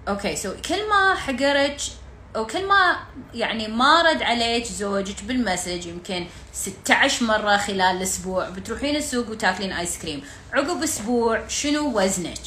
[0.08, 1.90] okay so كل ما حقرج
[2.36, 2.96] أو كل ما
[3.34, 9.72] يعني ما رد عليك زوجك بال message يمكن 16 مرة خلال الأسبوع بتروحين السوق وتاكلين
[9.72, 12.38] ايس كريم عقب أسبوع شنو وزنك؟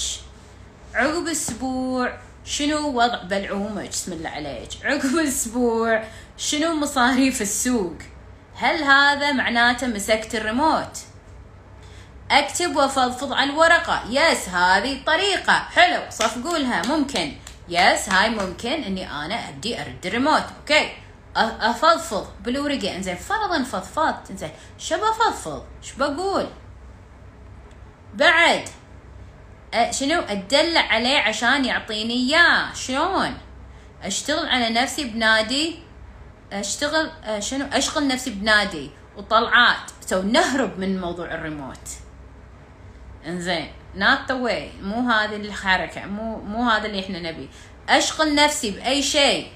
[0.96, 4.70] عقب أسبوع شنو وضع بلعومك؟ بسم الله عليك.
[4.84, 6.04] عقب أسبوع
[6.38, 7.96] شنو مصاريف السوق؟
[8.56, 10.98] هل هذا معناته مسكت الريموت؟
[12.32, 15.54] أكتب وأفضفض على الورقه yes هذه طريقة.
[15.54, 17.34] حلو صفقوا لها ممكن.
[17.70, 20.44] yes هاي ممكن إني أنا أبدي أرد ال remote.
[20.60, 20.92] okay
[21.36, 22.28] أفضفض.
[22.44, 23.16] بالورقه إنزين.
[23.16, 24.52] فرضا فضفضت إنزين.
[24.78, 26.48] شو بفضفض؟ شو بقول؟
[28.14, 28.70] بعد.
[29.76, 32.74] أ- شنو؟ اتدلع عليه عشان يعطيني إياه.
[32.74, 33.38] شلون؟
[34.04, 35.80] أشتغل على نفسي بنادي.
[36.54, 38.92] أشتغل أ، شنو؟ أشغل نفسي بنادي.
[39.18, 39.92] وطلعات.
[40.02, 41.88] سو نهرب من موضوع الريموت.
[43.26, 43.72] إنزين.
[43.96, 44.84] Not the way.
[44.84, 46.06] مو هذه الحركة.
[46.06, 47.50] مو مو هذا اللي إحنا نبي.
[47.90, 49.48] أشغل نفسي بأي شيء.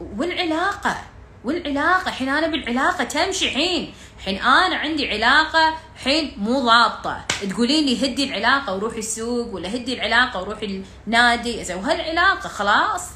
[0.00, 0.96] والعلاقة.
[1.44, 2.10] والعلاقة.
[2.10, 3.94] حين أنا بالعلاقة تمشي حين.
[4.24, 7.24] حين أنا عندي علاقة حين مو ضابطة.
[7.50, 11.74] تقولين لي هدي العلاقة وروحي السوق ولا هدي العلاقة وروحي النادي.
[11.74, 13.08] وهالعلاقة خلاص.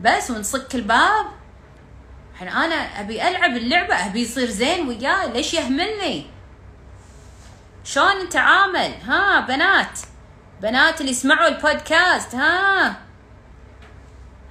[0.00, 1.26] بس ونصك الباب.
[2.38, 5.32] حين أنا أبي ألعب اللعبة أبي يصير زين وياي.
[5.32, 6.37] ليش يهملني؟
[7.88, 9.98] شلون نتعامل؟ ها بنات.
[10.62, 12.96] بنات اللي يسمعوا البودكاست ها.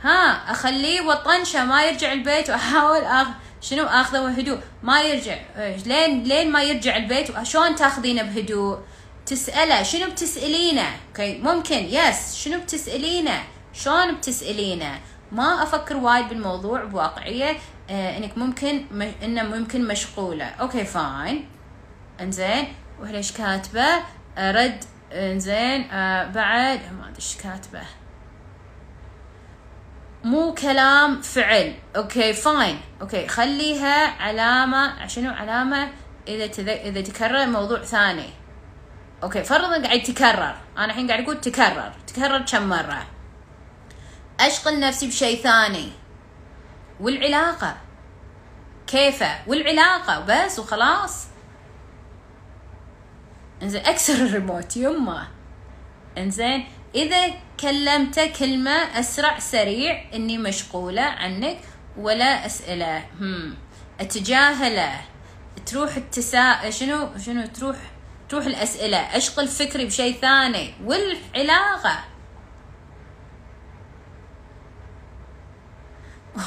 [0.02, 3.28] ها أخليه وطنشه ما يرجع البيت وأحاول أخ...
[3.62, 5.38] شنو آخذه بهدوء؟ ما يرجع
[5.86, 8.80] لين لين ما يرجع البيت شلون تاخذينه بهدوء؟
[9.26, 12.36] تسأله شنو بتسألينه؟ okay ممكن yes.
[12.36, 15.00] شنو بتسألينه؟ شلون بتسألينه؟
[15.32, 17.58] ما أفكر وايد بالموضوع بواقعية
[17.90, 18.86] آه إنك ممكن.
[19.24, 20.46] إنه ممكن مشغولة.
[20.46, 21.50] okay fine.
[22.22, 22.74] إنزين.
[23.00, 24.04] وليش كاتبة.
[24.38, 27.82] رد انزين آه بعد ما أدري إيش كاتبة.
[30.24, 31.76] مو كلام فعل.
[31.96, 35.90] okay fine okay خليها علامة شنو علامة
[36.28, 36.70] إذا تذ...
[36.70, 38.30] إذا تكرر موضوع ثاني.
[39.24, 41.92] أوكي فرضا قاعد يتكرر أنا الحين قاعد أقول تكرر.
[42.08, 43.08] تكرر كم مرة؟
[44.40, 45.92] أشغل نفسي بشيء ثاني.
[47.00, 47.78] والعلاقة.
[48.88, 50.20] كيفه؟ والعلاقة.
[50.20, 51.28] بس وخلاص.
[53.64, 55.28] إنزين أكسر الريموت يمه
[56.18, 57.28] إنزين إذا
[57.60, 61.58] كلمته كلمة أسرع سريع إني مشغولة عنك
[61.98, 63.04] ولا أسئلة.
[63.20, 63.56] هم.
[64.00, 65.02] أتجاهله.
[65.66, 67.76] تروح التساء شنو؟ شنو تروح؟
[68.30, 68.98] تروح الأسئلة.
[68.98, 70.74] أشغل فكري بشيء ثاني.
[70.84, 72.04] والعلاقة.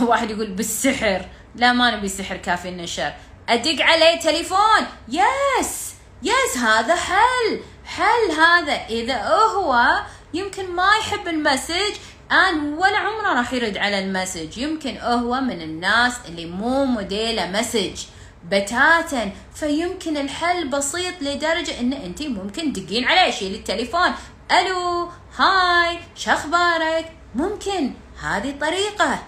[0.00, 1.26] واحد يقول بالسحر.
[1.54, 3.12] لا ما نبي سحر كافي النشر.
[3.48, 4.86] أدق عليه تليفون.
[5.08, 5.89] yes!
[6.22, 7.60] yes هذا حل.
[7.84, 8.72] حل هذا.
[8.72, 10.00] إذا هو
[10.34, 11.94] يمكن ما يحب ال message
[12.32, 14.58] ان ولا عمره راح يرد على ال message.
[14.58, 18.04] يمكن هو من الناس اللي مو موديله message.
[18.44, 19.32] بتاتا.
[19.54, 24.14] فيمكن الحل بسيط لدرجة إن انت ممكن تدقين عليه شيل التليفون
[24.52, 27.94] ألو هاي شخبارك ممكن.
[28.22, 29.22] هذه طريقة.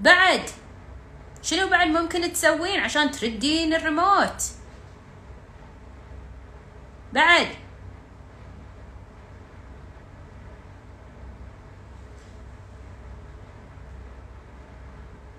[0.00, 0.42] بعد
[1.42, 4.42] شنو بعد ممكن تسوين عشان تردين الريموت؟
[7.14, 7.46] بعد.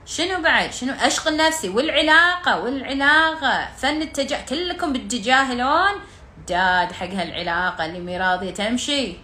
[0.05, 3.71] شنو بعد؟ شنو؟ اشغل نفسي والعلاقة والعلاقة.
[3.77, 5.91] فن التجاه كلكم بتتجاهلون
[6.47, 9.17] داد حق هالعلاقة اللي مي راضيه تمشي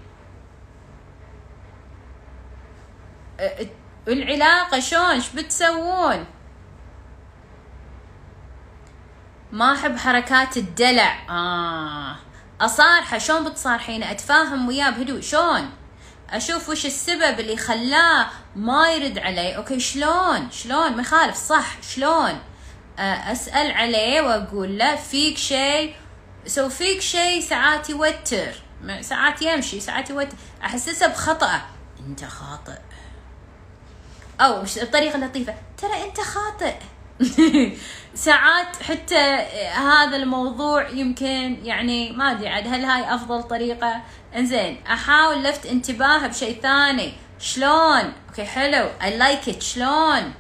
[4.08, 6.26] العلاقه شلون إيش بتسوون؟
[9.52, 11.30] ما أحب حركات الدلع.
[11.30, 12.30] آه.
[12.62, 15.22] أصارحة شلون بتصارحين أتفاهم وياه بهدوء.
[15.22, 15.70] شلون؟
[16.30, 19.57] أشوف وش السبب اللي خلاه ما يرد علي.
[19.57, 21.82] okay شلون؟ شلون؟ ما يخالف صح.
[21.82, 22.39] شلون؟
[22.99, 25.95] أسأل عليه وأقول له فيك شيء؟
[26.45, 28.53] so فيك شيء ساعات يوتر.
[29.01, 30.38] ساعات يمشي ساعات يوتر.
[30.64, 31.62] أحسسه بخطأه
[32.07, 32.80] أنت خاطئ.
[34.41, 36.76] أو الطريقة اللطيفه ترى أنت خاطئ.
[38.13, 39.19] ساعات حتى
[39.74, 44.01] هذا الموضوع يمكن يعني ما أدري عاد هل هاي أفضل طريقة؟
[44.36, 47.13] إنزين أحاول لفت انتباهه بشيء ثاني.
[47.39, 48.88] شلون؟ okay حلو.
[49.03, 50.34] I like it شلون؟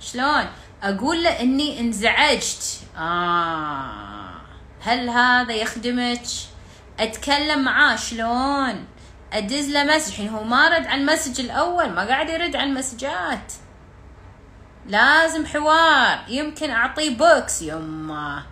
[0.00, 0.46] شلون؟
[0.82, 2.80] أقول له إني انزعجت.
[2.98, 4.40] آه.
[4.82, 6.22] هل هذا يخدمك؟
[7.00, 7.96] أتكلم معاه.
[7.96, 8.84] شلون؟
[9.32, 10.08] أدز له message.
[10.08, 13.52] الحين هو ما رد على ال message الأول ما قاعد يرد على المسجات.
[14.86, 16.18] لازم حوار.
[16.28, 18.42] يمكن أعطيه بوكس يما.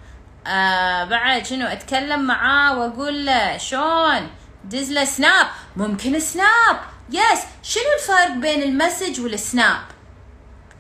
[0.47, 4.31] آه بعد شنو؟ أتكلم معاه وأقول له شلون
[4.65, 6.81] دز له سناب ممكن سناب
[7.11, 9.83] yes شنو الفرق بين ال message والسناب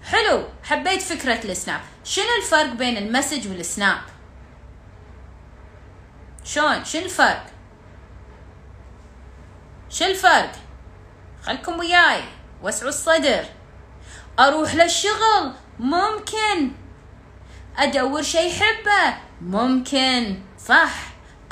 [0.04, 0.44] حلو.
[0.64, 3.98] حبيت فكرة السناب شنو الفرق بين ال message والسناب
[6.44, 7.46] شلون شنو الفرق؟
[9.90, 10.52] شو الفرق؟
[11.42, 12.24] خلكم وياي.
[12.62, 13.44] وسعوا الصدر.
[14.38, 16.70] أروح للشغل؟ ممكن.
[17.78, 20.38] أدور شي يحبه ممكن.
[20.58, 20.94] صح.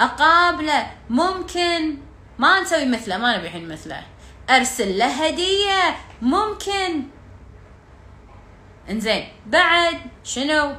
[0.01, 1.99] أقابله؟ ممكن.
[2.39, 4.03] ما نسوي مثله ما نبي الحين مثله.
[4.51, 7.03] أرسل له هدية؟ ممكن.
[8.91, 9.29] إنزين.
[9.47, 9.99] بعد.
[10.25, 10.77] شنو؟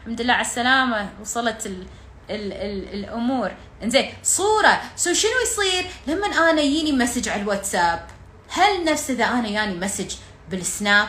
[0.00, 1.10] الحمد لله على السلامة.
[1.20, 1.86] وصلت ال
[2.30, 3.50] ال ال الأمور.
[3.82, 4.12] إنزين.
[4.22, 4.80] صورة.
[4.96, 8.06] so شنو يصير لما أنا يجيني message على الواتساب؟
[8.50, 10.14] هل نفس إذا أنا ياني message
[10.50, 11.08] بالسناب.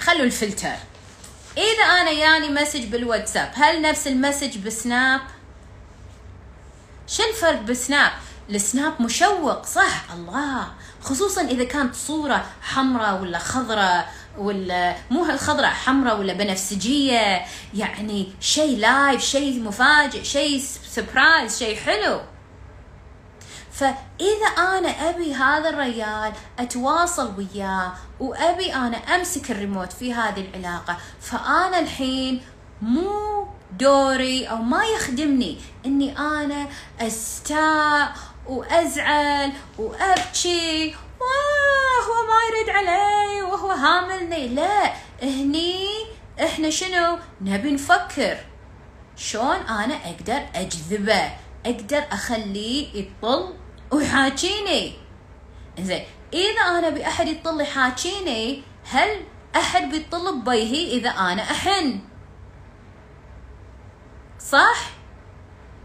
[0.00, 0.76] خلوا الفلتر.
[1.56, 5.20] إذا أنا ياني message بالواتساب هل نفس ال message بسناب
[7.06, 8.12] شو الفرق بسناب
[8.50, 10.66] السناب مشوق صح؟ الله.
[11.02, 17.46] خصوصا إذا كانت صورة حمراء ولا خضراء ولا مو هالخضراء حمراء ولا بنفسجية.
[17.74, 22.20] يعني شيء live شيء مفاجئ شيء surprise شيء حلو.
[23.74, 31.78] فإذا أنا أبي هذا الريال أتواصل وياه وأبي أنا أمسك الريموت في هذه العلاقة فأنا
[31.78, 32.42] الحين
[32.82, 33.46] مو
[33.78, 36.66] دوري أو ما يخدمني إني أنا
[37.00, 38.16] أستاء
[38.46, 44.48] وأزعل وأبكي وهو ما يرد علي وهو هاملني.
[44.48, 45.88] لا هني
[46.40, 48.36] إحنا شنو؟ نبي نفكر
[49.16, 51.30] شلون أنا أقدر أجذبه
[51.66, 53.63] أقدر أخليه يطل
[53.94, 54.92] ويحاكيني
[55.80, 59.08] زين إذا أنا بأحد يطل يحاكيني هل
[59.56, 62.00] أحد بيطل ببيهي إذا أنا أحن؟
[64.38, 64.90] صح؟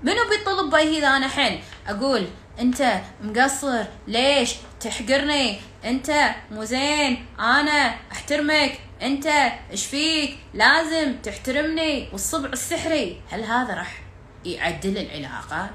[0.04, 2.28] منو بيطل ببيهي إذا أنا أحن؟ أقول
[2.60, 3.86] أنت مقصر.
[4.08, 5.60] ليش؟ تحقرني.
[5.86, 7.26] أنت مو زين.
[7.40, 8.80] أنا أحترمك.
[9.02, 9.28] أنت
[9.72, 12.10] إيش فيك؟ لازم تحترمني.
[12.12, 13.22] والصبع السحري.
[13.30, 14.02] هل هذا راح
[14.46, 15.70] يعدل العلاقة؟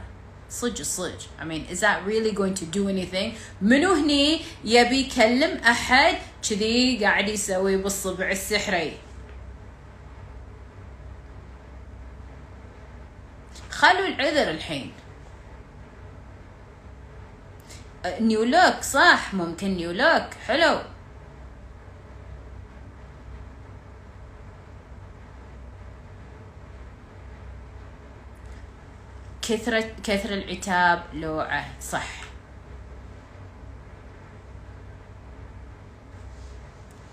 [0.50, 3.34] صج الصج I mean is that really going to do anything?
[3.62, 6.18] منو هني يبي يكلم أحد
[6.50, 8.92] كذي قاعد يسوي بالصبع السحري؟
[13.70, 14.92] خلوا العذر الحين.
[18.20, 20.78] new look صح ممكن new look حلو.
[29.48, 32.06] كثرة كثر العتاب لوعة صح.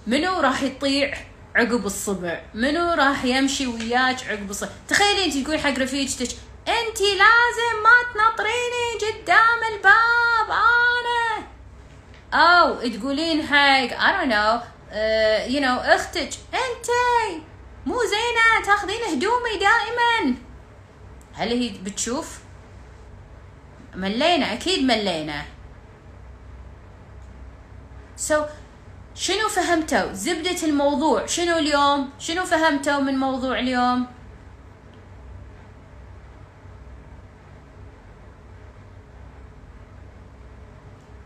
[0.08, 1.18] منو راح يطيع
[1.56, 7.84] عقب الصبع؟ منو راح يمشي وياك عقب الصبع تخيلي انت تقول حق رفيجتك انت لازم
[7.84, 11.48] ما تنطريني قدام الباب أنا.
[12.34, 14.62] أو تقولين حق I don't know
[14.92, 16.88] uh, you know أختك انت
[17.86, 20.36] مو زينة تاخذين هدومي دائما.
[21.34, 22.40] هل هي بتشوف؟
[23.96, 25.46] ملينا أكيد ملينا.
[28.16, 28.48] سو so,
[29.16, 34.08] شنو فهمتوا؟ زبدة الموضوع شنو اليوم؟ شنو فهمتوا من موضوع اليوم؟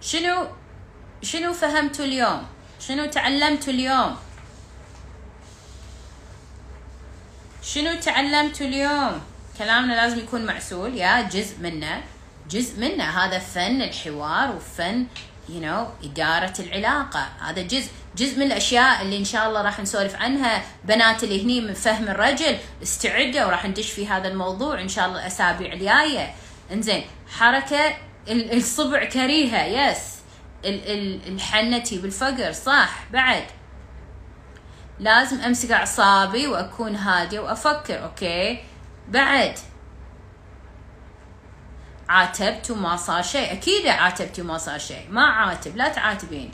[0.02, 0.48] شنو
[1.22, 2.46] شنو فهمتوا اليوم؟
[2.80, 4.16] شنو تعلمتوا اليوم؟
[7.62, 12.02] شنو تعلمتوا اليوم؟ كلامنا لازم يكون معسول يا جزء منه
[12.50, 13.04] جزء منه.
[13.04, 15.06] هذا فن الحوار وفن
[15.50, 17.30] you know إدارة العلاقة.
[17.42, 20.64] هذا جزء جزء من الأشياء اللي إن شاء الله راح نسولف عنها.
[20.84, 25.20] بنات اللي هني من فهم الرجل استعدوا وراح ندش في هذا الموضوع إن شاء الله
[25.20, 26.34] الأسابيع الجاية.
[26.72, 27.04] إنزين
[27.38, 27.98] حركة
[28.30, 30.16] الصبع كريهة yes
[31.28, 33.04] الحنتي بالفقر صح.
[33.12, 33.44] بعد
[35.00, 38.64] لازم أمسك أعصابي وأكون هادية وأفكر okay؟
[39.10, 39.60] بعد.
[42.10, 43.52] عاتبت وما صار شيء.
[43.52, 45.08] أكيد عاتبتي وما صار شيء.
[45.10, 46.52] ما عاتب لا تعاتبين.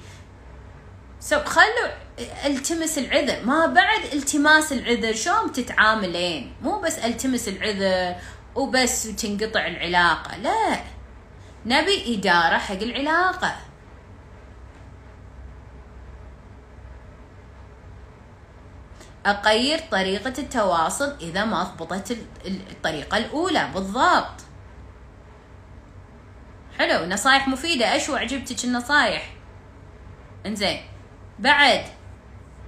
[1.20, 1.89] so خلوا
[2.45, 3.45] التمس العذر.
[3.45, 5.14] ما بعد التماس العذر.
[5.14, 8.16] شلون تتعاملين؟ مو بس التمس العذر
[8.56, 10.80] وبس وتنقطع العلاقة لا.
[11.66, 13.56] نبي إدارة حق العلاقة.
[19.26, 24.42] أغير طريقة التواصل إذا ما ضبطت الطريقة الأولى بالضبط.
[26.80, 27.96] حلو نصايح مفيدة.
[27.96, 29.34] أشو عجبتك النصايح؟
[30.46, 30.82] إنزين.
[31.40, 31.84] بعد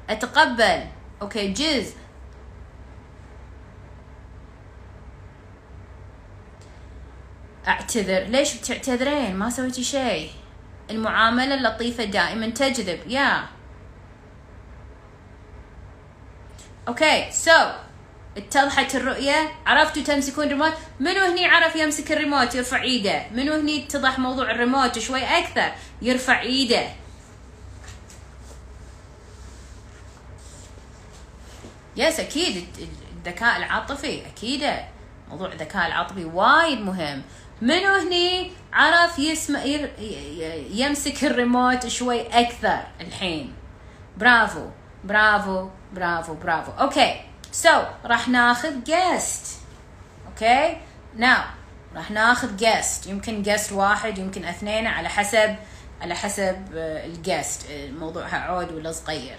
[0.10, 0.86] أتقبل.
[1.21, 1.95] okay جزء
[7.68, 8.20] أعتذر.
[8.24, 10.32] ليش بتعتذرين؟ ما سويتي شيء.
[10.89, 12.99] المعاملة اللطيفة دائما تجذب.
[13.07, 13.62] yeah.
[16.88, 17.12] yeah.
[17.12, 17.69] okay so
[18.38, 19.51] اتضحت الرؤية.
[19.65, 23.25] عرفتوا تمسكون ريموت منو هني عرف يمسك الريموت؟ يرفع إيده.
[23.31, 25.71] منو هني اتضح موضوع الريموت؟ شوي أكثر.
[26.01, 26.84] يرفع إيده.
[31.97, 32.67] yes أكيد.
[33.17, 34.25] الذكاء العاطفي.
[34.25, 34.73] أكيد.
[35.29, 37.21] موضوع الذكاء العاطفي وايد مهم.
[37.61, 39.63] منو هني عرف يسمع
[40.71, 43.53] يمسك الريموت شوي أكثر الحين؟
[44.17, 44.69] برافو.
[45.03, 45.69] برافو.
[45.93, 47.21] برافو برافو okay
[47.51, 49.59] so راح ناخذ guest
[50.28, 50.78] okay
[51.17, 51.43] now
[51.95, 55.55] راح ناخذ guest يمكن guest واحد يمكن اثنين على حسب
[56.01, 57.65] على حسب ال guest
[57.99, 59.35] موضوعها عود ولا صغير.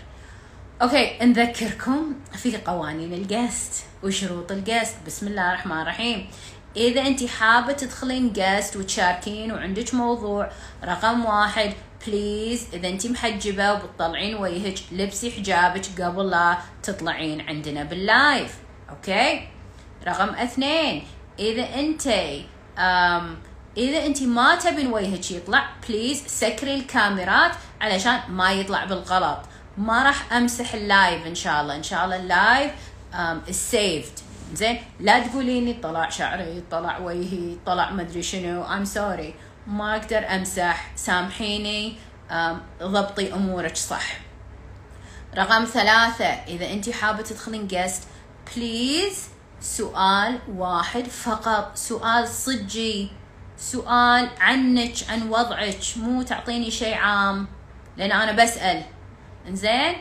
[0.83, 6.31] okay نذكركم في قوانين ال guest وشروط ال guest بسم الله الرحمن الرحيم.
[6.77, 10.51] إذا انت حابة تدخلين guest وتشاركين وعندك موضوع
[10.85, 11.73] رقم واحد
[12.07, 18.55] please إذا انت محجبة وبتطلعين وجهك لبسي حجابك قبل لا تطلعين عندنا بال live.
[18.91, 19.49] okay؟
[20.07, 21.07] رقم اثنين.
[21.39, 22.07] إذا انت
[23.77, 29.39] إذا انت ما تبين وجهك يطلع please سكري الكاميرات علشان ما يطلع بالغلط.
[29.79, 31.77] ما راح أمسح ال live إن شاء الله.
[31.77, 32.73] إن شاء الله ال live
[33.51, 34.19] saved
[34.55, 38.65] زين؟ لا تقوليني طلع شعري طلع وجهي طلع مدري شنو.
[38.65, 39.35] I'm sorry
[39.67, 40.91] ما أقدر أمسح.
[40.97, 41.97] سامحيني.
[42.83, 44.05] ضبطي أمورك صح.
[45.37, 48.03] رقم ثلاثة إذا انت حابة تدخلين guest
[48.57, 49.29] please
[49.61, 51.77] سؤال واحد فقط.
[51.77, 53.11] سؤال صجي.
[53.59, 55.81] سؤال عنك عن وضعك.
[55.97, 57.47] مو تعطيني شيء عام.
[57.97, 58.83] لأن أنا بسأل.
[59.49, 59.97] إنزين؟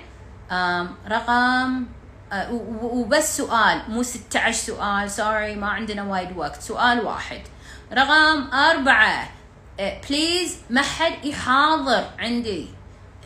[1.07, 1.85] رقم
[2.81, 3.81] وبس سؤال.
[3.89, 5.11] مو 16 سؤال.
[5.11, 6.61] sorry ما عندنا وايد وقت.
[6.61, 7.41] سؤال واحد.
[7.93, 9.29] رقم أربعة
[9.79, 12.67] please ما حد يحاضر عندي.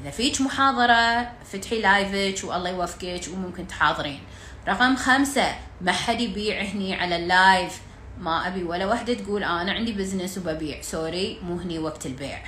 [0.02, 4.20] إذا فيك محاضرة فتحي live ك والله يوفقك وممكن تحاضرين.
[4.68, 7.82] رقم خمسة ما حد يبيع هني على ال live
[8.20, 10.82] ما أبي ولا وحدة تقول أنا عندي business وببيع.
[10.82, 12.43] sorry مو هني وقت البيع.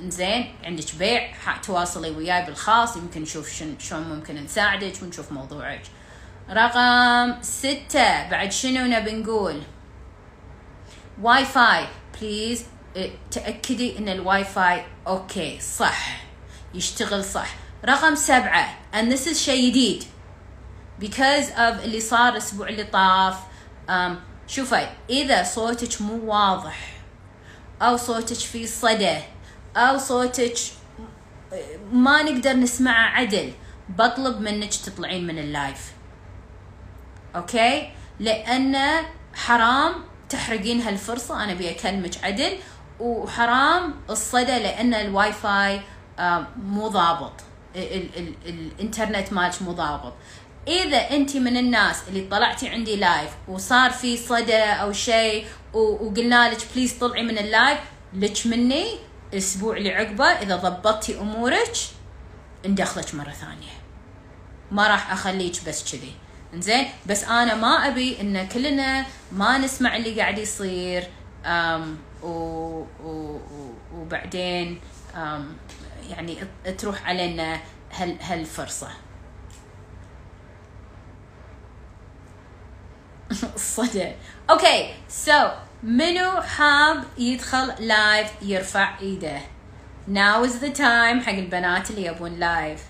[0.00, 1.32] إنزين عندك بيع
[1.62, 2.96] تواصلي وياي بالخاص.
[2.96, 5.82] يمكن نشوف شلون ممكن نساعدك ونشوف موضوعك.
[6.50, 9.62] رقم ستة بعد شنو نبي نقول؟
[11.22, 11.86] Wi-Fi
[12.20, 12.64] please
[13.30, 16.22] تأكدي إن ال Wi-Fi okay صح.
[16.74, 17.54] يشتغل صح.
[17.84, 20.04] رقم سبعة and this is شيء جديد
[21.00, 23.34] because of اللي صار الأسبوع اللي طاف
[23.88, 24.12] um,
[24.48, 26.92] شوفي إذا صوتك مو واضح
[27.82, 29.18] أو صوتك فيه صدى
[29.76, 30.54] أو صوتك
[31.92, 33.52] ما نقدر نسمعه عدل
[33.88, 35.92] بطلب منك تطلعين من ال live.
[37.36, 38.76] okay؟ لأن
[39.34, 39.94] حرام
[40.28, 42.58] تحرقين هالفرصة أنا أبي أكلمك عدل
[43.00, 45.80] وحرام الصدى لأن الواي فاي
[46.56, 47.32] مو ضابط.
[47.76, 50.12] ال ال الإنترنت مالك مو ضابط.
[50.68, 56.58] إذا انت من الناس اللي طلعتي عندي live وصار في صدى أو شيء وقلنا لك
[56.74, 57.78] please طلعي من ال live
[58.14, 58.86] لك مني
[59.32, 61.72] الأسبوع اللي عقبه إذا ضبطتي أمورك
[62.66, 63.72] ندخلك مرة ثانية.
[64.70, 66.12] ما راح أخليك بس كذي.
[66.54, 71.08] زين بس أنا ما أبي إن كلنا ما نسمع اللي قاعد يصير
[73.94, 74.80] وبعدين
[75.16, 75.56] أم
[76.10, 76.38] يعني
[76.78, 77.60] تروح علينا
[77.92, 78.88] هال هالفرصة.
[83.54, 84.12] الصدى
[84.50, 85.48] okay so
[85.82, 89.40] منو حاب يدخل live يرفع إيده؟
[90.08, 92.84] Now is the time حق البنات اللي يبون live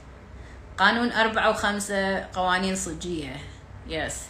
[0.79, 3.37] قانون أربعة وخمسة قوانين صجية.
[3.87, 4.23] yes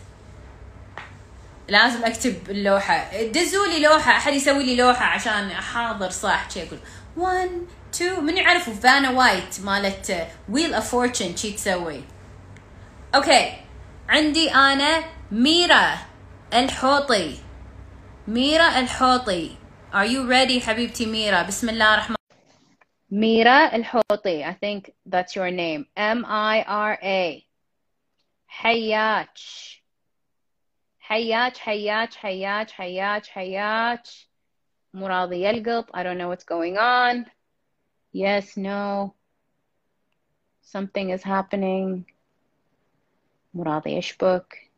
[1.71, 3.23] لازم اكتب اللوحة.
[3.23, 6.79] دزوا لي لوحة أحد يسوي لي لوحة عشان أحاضر صح شي أقول.
[7.17, 7.51] 1
[7.95, 12.05] 2 منو يعرف Vanna White مالت Wheel of Fortune شي تسوي.
[13.15, 13.53] okay
[14.09, 15.99] عندي أنا ميرا
[16.55, 17.39] الحوطي.
[18.29, 19.57] ميرا الحوطي.
[19.93, 22.17] Are you ready حبيبتي ميرا؟ بسم الله الرحمن
[23.11, 24.45] ميرا الحوطي.
[24.45, 25.87] I think that's your name.
[25.97, 27.43] M I R A.
[28.49, 29.29] حياك
[31.10, 34.04] حياك حياك حياك حياك حياك
[34.94, 37.26] مو راضي يلقط I don't know what's going on
[38.14, 39.14] yes no
[40.62, 42.04] something is happening
[43.54, 44.70] مو راضي يشبك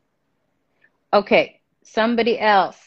[1.16, 2.84] okay somebody else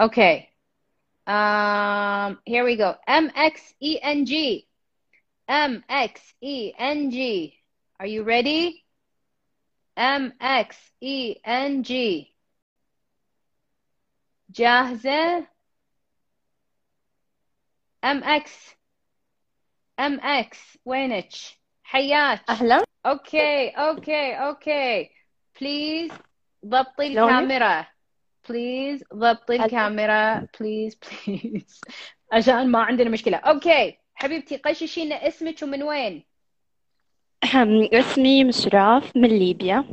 [0.00, 0.56] okay
[1.26, 2.94] Um, here we go.
[3.08, 4.68] M X E N G.
[5.48, 7.58] M X E N G.
[7.98, 8.84] Are you ready?
[10.01, 11.91] M X E N G.
[14.49, 15.47] جاهزة؟
[18.03, 18.75] M X
[19.99, 21.29] M X وينك؟
[21.83, 22.49] حياك.
[22.49, 22.83] أهلا.
[23.05, 25.09] okay okay okay.
[25.61, 26.11] please
[26.65, 27.87] ضبطي الكاميرا.
[28.49, 30.47] please ضبطي الكاميرا.
[30.59, 30.95] please
[31.27, 31.81] please
[32.33, 33.37] عشان ما عندنا مشكلة.
[33.37, 33.97] okay.
[34.15, 36.30] حبيبتي قششي لنا اسمك ومن وين؟
[37.43, 39.85] اسمي مشراف من ليبيا.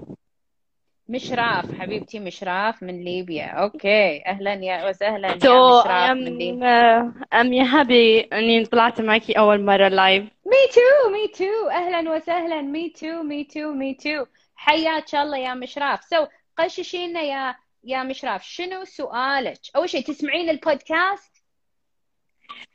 [1.09, 3.47] مشراف حبيبتي مشراف من ليبيا.
[3.47, 7.13] okay أهلا يا وسهلا يا مشراف من ليبيا.
[7.33, 12.63] I'm يا happy أني طلعت معك أول مرة live me too me too أهلا وسهلا.
[12.63, 14.25] me too me too me too
[14.57, 16.05] حياك الله يا مشراف.
[16.05, 16.29] so so,
[16.59, 18.43] قششي لنا يا يا مشراف.
[18.43, 21.43] شنو سؤالك؟ أول شيء تسمعين البودكاست؟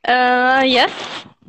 [0.07, 0.91] uh, yes.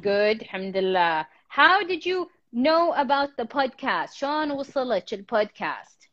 [0.02, 1.26] Good الحمد لله.
[1.48, 4.12] How did you know about the podcast.
[4.14, 6.10] شلون وصلك البودكاست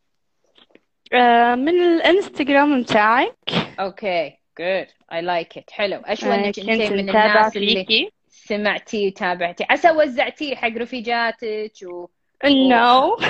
[1.14, 3.36] آه، من الانستغرام بتاعك.
[3.80, 6.02] okay good I like it حلو.
[6.06, 12.08] اشوى انك أنت من الناس اللي سمعتي وتابعتي؟ عسى وزعتيه حق رفيجاتك و
[12.46, 13.24] no no.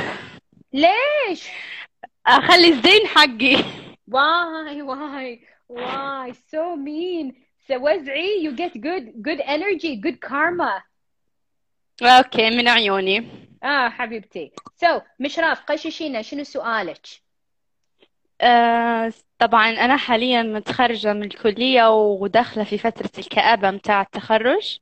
[0.74, 1.49] ليش؟
[2.28, 3.64] أخلي الزين حقي.
[4.07, 6.34] why why why.
[6.34, 7.36] so مين
[7.72, 8.49] وزعي.
[8.49, 10.90] You get good good energy good karma.
[12.01, 13.27] okay من عيوني
[13.63, 17.07] آه حبيبتي so so, مشراف قششينا شنو سؤالك؟
[18.41, 24.79] آه طبعا أنا حاليا متخرجة من الكلية وداخلة في فترة الكآبة متاع التخرج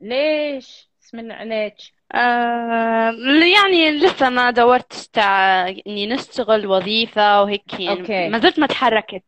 [0.00, 1.76] ليش؟ بسم الله عليك
[2.14, 3.10] آه
[3.54, 8.28] يعني لسه ما دورتش تاع إني نشتغل وظيفة وهيك يعني أوكي.
[8.28, 9.22] ما زلت ما تحركت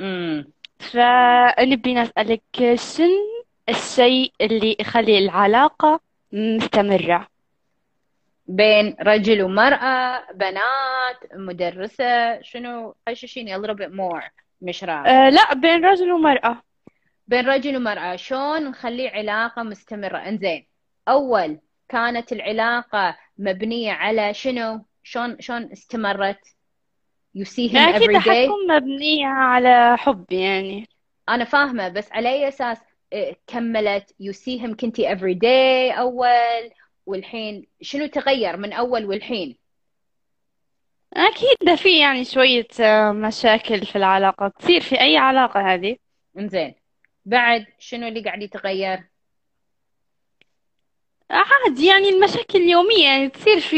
[0.00, 2.42] امم فنبي نسألك
[2.74, 3.08] شن
[3.68, 6.00] الشيء اللي يخلي العلاقة
[6.32, 7.28] مستمرة.
[8.46, 14.30] بين رجل ومرأة بنات مدرسة شنو؟ غششيني a little bit more.
[14.62, 16.62] مشراف أه لا بين رجل ومرأة.
[17.28, 18.16] بين رجل ومرأة.
[18.16, 20.66] شلون نخلي علاقة مستمرة؟ انزين.
[21.08, 21.58] أول
[21.88, 26.40] كانت العلاقة مبنية على شنو؟ شلون شلون استمرت؟
[27.36, 30.88] You see him أكيد every day حتكون مبنية على حب يعني.
[31.28, 32.78] أنا فاهمة بس على أي أساس؟
[33.46, 34.14] كملت.
[34.22, 36.70] You see him كنتي every day أول
[37.06, 39.58] والحين شنو تغير من أول والحين؟
[41.14, 44.48] أكيد في يعني شوية آه، مشاكل في العلاقة.
[44.48, 45.96] تصير في أي علاقة هذه؟
[46.38, 46.74] إنزين.
[47.24, 49.04] بعد شنو اللي قاعد يتغير؟
[51.30, 53.04] عادي يعني المشاكل اليومية.
[53.04, 53.76] يعني تصير في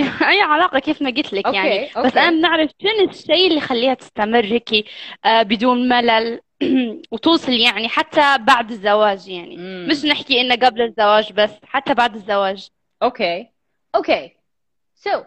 [0.30, 3.56] أي علاقة كيف ما قلت لك okay يعني بس okay أنا بنعرف شنو الشيء اللي
[3.56, 4.84] يخليها تستمر هيك
[5.24, 6.40] آه، بدون ملل.
[7.12, 9.56] وتوصل يعني حتى بعد الزواج يعني.
[9.56, 9.86] مم.
[9.90, 12.68] مش نحكي إنه قبل الزواج بس حتى بعد الزواج.
[13.02, 13.48] أوكي.
[13.94, 14.36] أوكي.
[14.94, 15.22] سو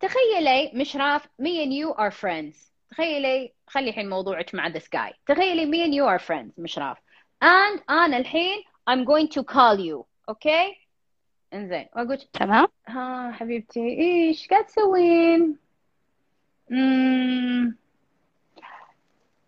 [0.00, 2.56] تخيلي مشراف me and you are friends.
[2.90, 5.14] تخيلي خلي الحين موضوعك مع this guy.
[5.26, 6.98] تخيلي me and you are friends مشراف
[7.44, 10.04] and أنا الحين I'm going to call you.
[10.28, 10.76] okay؟
[11.54, 11.86] إنزين.
[11.96, 12.68] وأقول تمام.
[12.88, 15.56] ها حبيبتي إيش قاعد تسوين؟
[16.72, 17.76] امم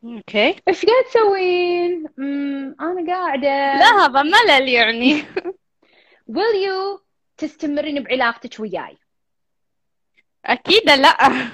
[0.05, 2.07] okay إيش قاعد تسوين؟
[2.81, 5.23] أنا قاعدة لا هذا ملل يعني
[6.35, 7.01] will you
[7.37, 8.99] تستمرين بعلاقتك وياي؟
[10.45, 11.09] أكيد لا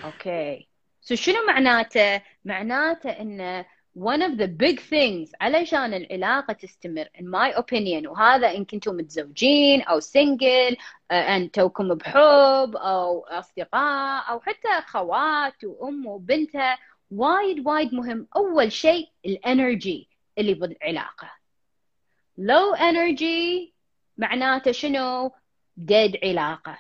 [0.05, 0.69] okay
[1.01, 3.65] so شنو معناته؟ معناته إن
[3.97, 9.83] one of the big things علشان العلاقة تستمر in my opinion وهذا إن كنتم متزوجين
[9.83, 10.77] أو single
[11.11, 16.79] أن توكم بحب أو أصدقاء أو حتى خوات وأم وبنتها
[17.11, 18.29] وايد وايد مهم.
[18.37, 21.31] أول شيء الإنرجي اللي بالعلاقة
[22.41, 23.73] low energy
[24.17, 25.33] معناته شنو؟
[25.81, 26.79] Dead علاقة.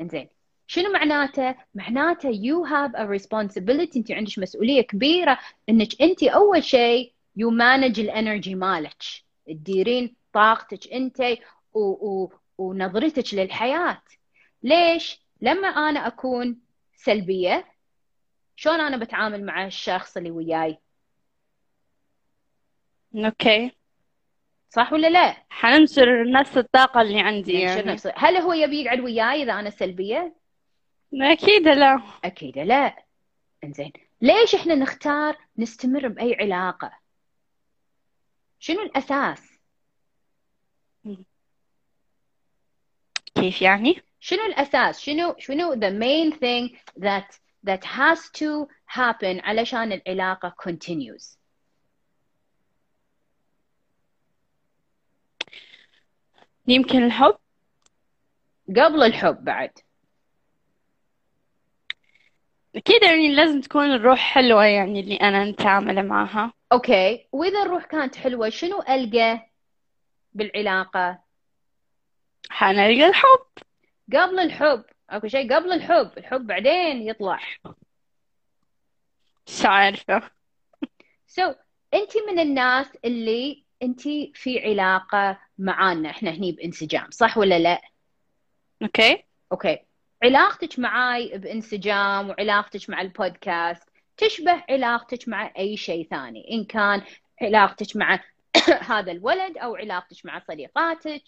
[0.00, 0.28] إنزين.
[0.66, 3.96] شنو معناته؟ معناته you have a responsibility.
[3.96, 9.02] أنت عندك مسؤولية كبيرة إنك أنت أول شيء you manage الإنرجي مالك.
[9.46, 11.20] تديرين طاقتك أنت
[11.74, 11.80] و...
[11.80, 12.32] و...
[12.58, 14.02] ونظرتك للحياة.
[14.62, 16.60] ليش؟ لما أنا أكون
[16.96, 17.64] سلبية
[18.58, 20.78] شلون أنا بتعامل مع الشخص اللي وياي؟
[23.14, 23.72] أوكي
[24.68, 29.42] صح ولا لا؟ حننشر نفس الطاقة اللي عندي يعني نفس هل هو يبي يقعد وياي
[29.42, 30.36] إذا أنا سلبية؟
[31.14, 33.04] أكيد لا أكيد لا
[33.64, 36.92] إنزين ليش إحنا نختار نستمر بأي علاقة؟
[38.58, 39.58] شنو الأساس؟
[43.34, 49.92] كيف يعني؟ شنو الأساس؟ شنو شنو the main thing that that has to happen علشان
[49.92, 51.38] العلاقة continues.
[56.66, 57.38] يمكن الحب؟
[58.68, 59.70] قبل الحب بعد.
[62.76, 66.52] أكيد يعني لازم تكون الروح حلوة يعني اللي أنا نتعامل معها.
[66.72, 69.50] أوكي وإذا الروح كانت حلوة شنو ألقى
[70.32, 71.18] بالعلاقة؟
[72.50, 73.46] حنلقى الحب.
[74.12, 74.84] قبل الحب.
[75.10, 77.40] اكو شيء قبل الحب الحب بعدين يطلع.
[79.46, 80.30] مش عارفة.
[81.26, 81.54] so so,
[81.94, 84.00] انت من الناس اللي انت
[84.34, 87.82] في علاقة معانا إحنا هني بإنسجام صح ولا لا؟
[88.82, 89.24] okay.
[89.52, 89.78] okay.
[90.22, 97.02] علاقتك معاي بإنسجام وعلاقتك مع البودكاست تشبه علاقتك مع أي شيء ثاني إن كان
[97.42, 98.20] علاقتك مع
[98.90, 101.22] هذا الولد أو علاقتك مع صديقاتك.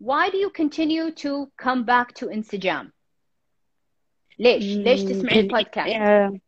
[0.00, 2.92] Why do you continue to come back to انسجام
[4.38, 6.38] ليش ليش تسمعين البودكاست آه،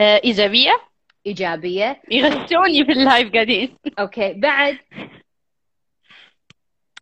[0.00, 0.80] آه، إيجابية
[1.26, 4.78] ايجابيه يغشوني في ال live قاعدين okay بعد.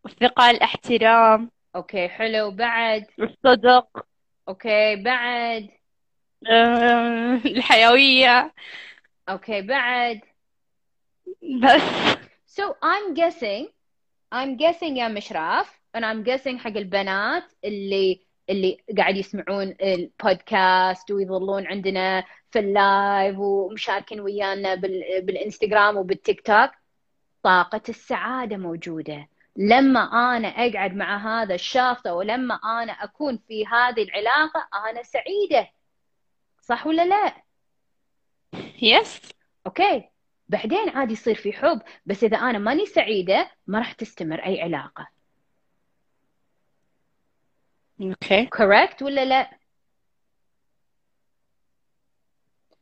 [0.06, 1.50] الثقة الاحترام.
[1.76, 3.06] okay حلو بعد.
[3.20, 4.06] الصدق.
[4.48, 5.68] okay بعد.
[6.50, 8.54] آه، الحيوية.
[9.28, 10.20] okay بعد.
[11.62, 11.82] بس.
[12.60, 13.68] So I'm guessing
[14.34, 21.66] I'm guessing يا مشراف and I'm guessing حق البنات اللي اللي قاعد يسمعون البودكاست ويظلون
[21.66, 25.22] عندنا في ال live ومشاركين ويانا بال...
[25.22, 26.70] بالانستغرام وبالتيك توك
[27.42, 29.28] طاقة السعادة موجودة.
[29.56, 30.00] لما
[30.36, 35.70] أنا أقعد مع هذا الشخص أو لما أنا أكون في هذه العلاقة أنا سعيدة.
[36.60, 37.32] صح ولا لا؟
[38.82, 39.20] yes
[39.66, 40.08] okay
[40.48, 45.08] بعدين عادي يصير في حب بس إذا أنا ماني سعيدة ما راح تستمر أي علاقة.
[48.00, 48.46] okay.
[48.46, 49.50] Correct ولا لا؟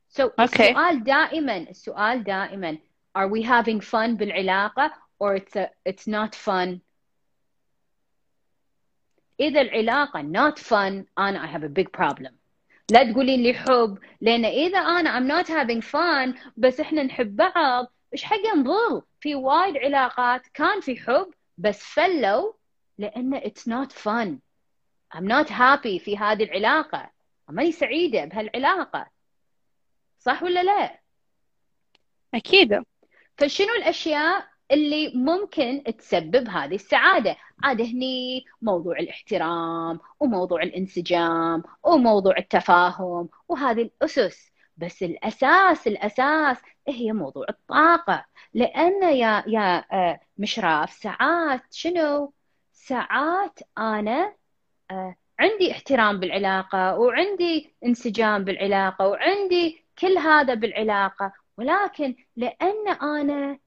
[0.09, 0.71] so okay.
[0.71, 2.79] السؤال دائما السؤال دائما.
[3.19, 6.81] Are we having fun بالعلاقة or it's a, it's not fun?
[9.41, 12.36] إذا العلاقة not fun أنا I have a big problem.
[12.91, 17.93] لا تقولين لي حب لأن إذا أنا I'm not having fun بس إحنا نحب بعض.
[18.13, 22.53] إيش حق نضل في وايد علاقات كان في حب بس فلوا
[22.99, 24.39] لأن it's not fun.
[25.17, 27.11] I'm not happy في هذه العلاقة.
[27.49, 29.07] ماني سعيدة بهالعلاقة.
[30.19, 31.01] صح ولا لا؟
[32.35, 32.83] أكيد.
[33.39, 43.29] فشنو الأشياء اللي ممكن تسبب هذه السعادة؟ عاد هني موضوع الاحترام وموضوع الانسجام وموضوع التفاهم
[43.49, 44.53] وهذه الأسس.
[44.77, 48.27] بس الأساس الأساس هي موضوع الطاقة.
[48.55, 52.33] لأن يا يا آه، مشراف ساعات شنو؟
[52.73, 54.35] ساعات أنا
[54.91, 61.33] آه، عندي احترام بالعلاقة وعندي انسجام بالعلاقة وعندي كل هذا بالعلاقة.
[61.59, 63.59] ولكن لأن أنا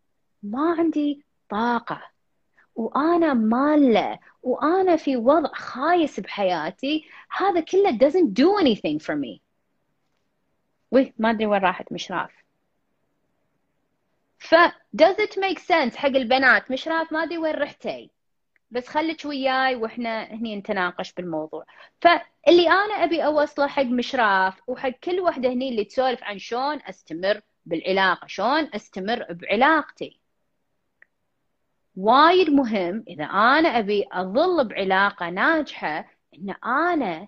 [0.44, 2.02] ما عندي طاقة
[2.80, 7.06] وأنا مالة وأنا في وضع خايس بحياتي
[7.38, 9.42] هذا كله doesn't do anything for me.
[10.92, 12.32] وي ما أدري وين راحت مشراف.
[14.38, 14.56] ف
[14.96, 18.10] does it make sense حق البنات؟ مشراف ما أدري وين رحتي.
[18.72, 21.66] بس خليك وياي وإحنا هني نتناقش بالموضوع.
[22.02, 27.42] فاللي أنا أبي أوصله حق مشراف وحق كل وحدة هني اللي تسولف عن شلون أستمر
[27.66, 30.20] بالعلاقة شلون أستمر بعلاقتي.
[31.96, 37.28] وايد مهم إذا أنا أبي أظل بعلاقة ناجحة إن أنا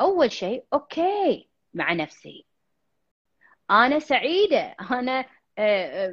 [0.00, 2.46] أول شيء okay مع نفسي.
[3.70, 5.24] أنا سعيدة أنا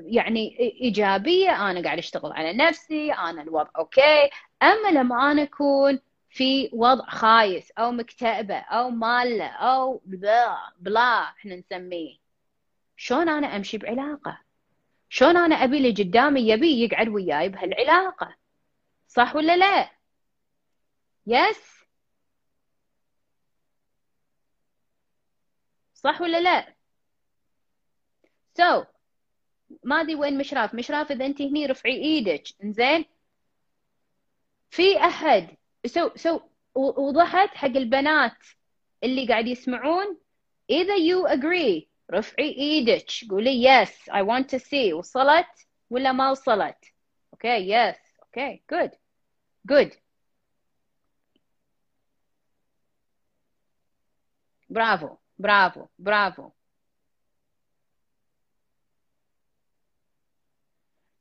[0.06, 4.30] يعني إيجابية أنا قاعد أشتغل على نفسي أنا الوضع okay.
[4.64, 11.56] أما لما أنا أكون في وضع خايس أو مكتئبة أو مالة أو blah blah إحنا
[11.56, 12.18] نسميه
[12.98, 14.49] شلون أنا أمشي بعلاقة؟
[15.10, 18.36] شلون أنا أبي اللي قدامي يبي يقعد وياي بهالعلاقة؟
[19.08, 19.92] صح ولا لا؟
[21.28, 21.80] yes
[25.94, 26.76] صح ولا لا؟
[28.58, 28.86] so so,
[29.84, 32.44] ما أدري وين مشراف مشراف إذا أنت هني رفعي إيدك.
[32.64, 33.06] إنزين.
[34.70, 35.58] في أحد.
[35.86, 36.42] so so
[36.76, 38.38] وضحت حق البنات
[39.04, 40.18] اللي قاعد يسمعون.
[40.70, 43.06] اذا you agree رفعي إيدك.
[43.30, 46.86] قولي yes I want to see وصلت ولا ما وصلت؟
[47.34, 48.92] okay yes okay good
[49.66, 49.92] good
[54.70, 56.52] bravo bravo bravo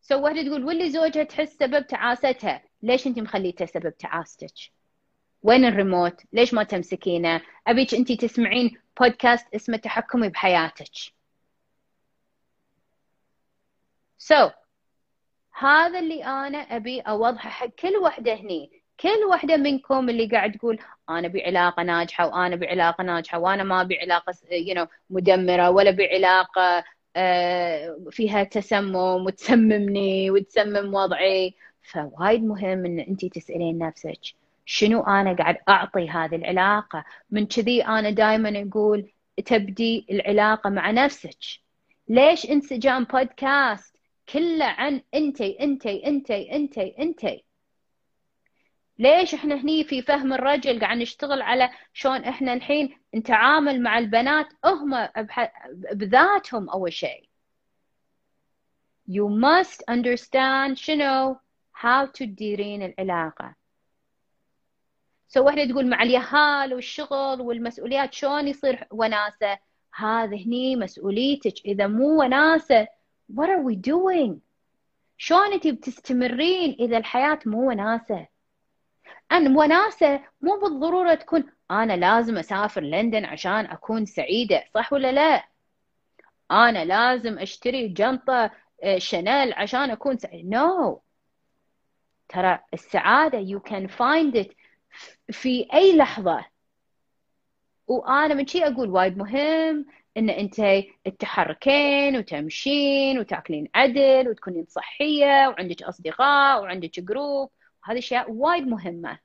[0.01, 4.78] so وحده تقول واللي زوجها تحس سبب تعاستها؟ ليش انت مخليته سبب تعاستك؟
[5.43, 10.93] وين الريموت؟ ليش ما تمسكينه؟ أبيك انت تسمعين بودكاست اسمه تحكمي بحياتك.
[14.19, 14.53] سو so,
[15.59, 18.71] هذا اللي أنا أبي أوضحه حق كل وحدة هني.
[19.01, 20.79] كل وحدة منكم اللي قاعد تقول
[21.11, 26.85] أنا بعلاقة ناجحة وأنا بعلاقة ناجحة وأنا ما بعلاقة you know مدمرة ولا بعلاقة
[27.17, 31.55] آه، فيها تسمم وتسممني وتسمم وضعي.
[31.83, 34.21] فوايد مهم إن انت تسألين نفسك
[34.71, 39.13] شنو أنا قاعد أعطي هذه العلاقة؟ من كذي أنا دائما أقول
[39.47, 41.39] تبدي العلاقة مع نفسك.
[42.09, 43.97] ليش إنسجام بودكاست
[44.29, 47.45] كله عن انتي انتي انتي انتي انتي
[48.99, 54.47] ليش إحنا هني في فهم الرجل قاعد نشتغل على شلون إحنا الحين نتعامل مع البنات
[54.65, 55.09] هم
[55.93, 57.29] بذاتهم أول شيء.
[59.11, 61.37] You must understand شنو؟
[61.75, 63.58] How to تديرين العلاقة.
[65.29, 69.59] سو so واحدة تقول مع اليهال والشغل والمسؤوليات شلون يصير وناسة؟
[69.95, 71.55] هذا هني مسؤوليتك.
[71.67, 72.87] إذا مو وناسة
[73.33, 74.33] what are we doing?
[75.19, 78.27] شلون انت بتستمرين إذا الحياة مو وناسة؟
[79.33, 85.45] أن وناسة مو بالضرورة تكون أنا لازم أسافر لندن عشان أكون سعيدة صح ولا لا؟
[86.51, 88.51] أنا لازم أشتري جنطة
[88.83, 90.59] آه، شانيل عشان أكون سعيدة.
[90.59, 90.99] No.
[92.29, 94.53] ترى السعادة you can find it.
[95.31, 96.45] في أي لحظة
[97.87, 99.87] وأنا من شي أقول وايد مهم
[100.17, 107.51] إن أنت تتحركين وتمشين وتأكلين عدل وتكونين صحية وعندك أصدقاء وعندك جروب
[107.85, 109.19] هذه أشياء وايد مهمة.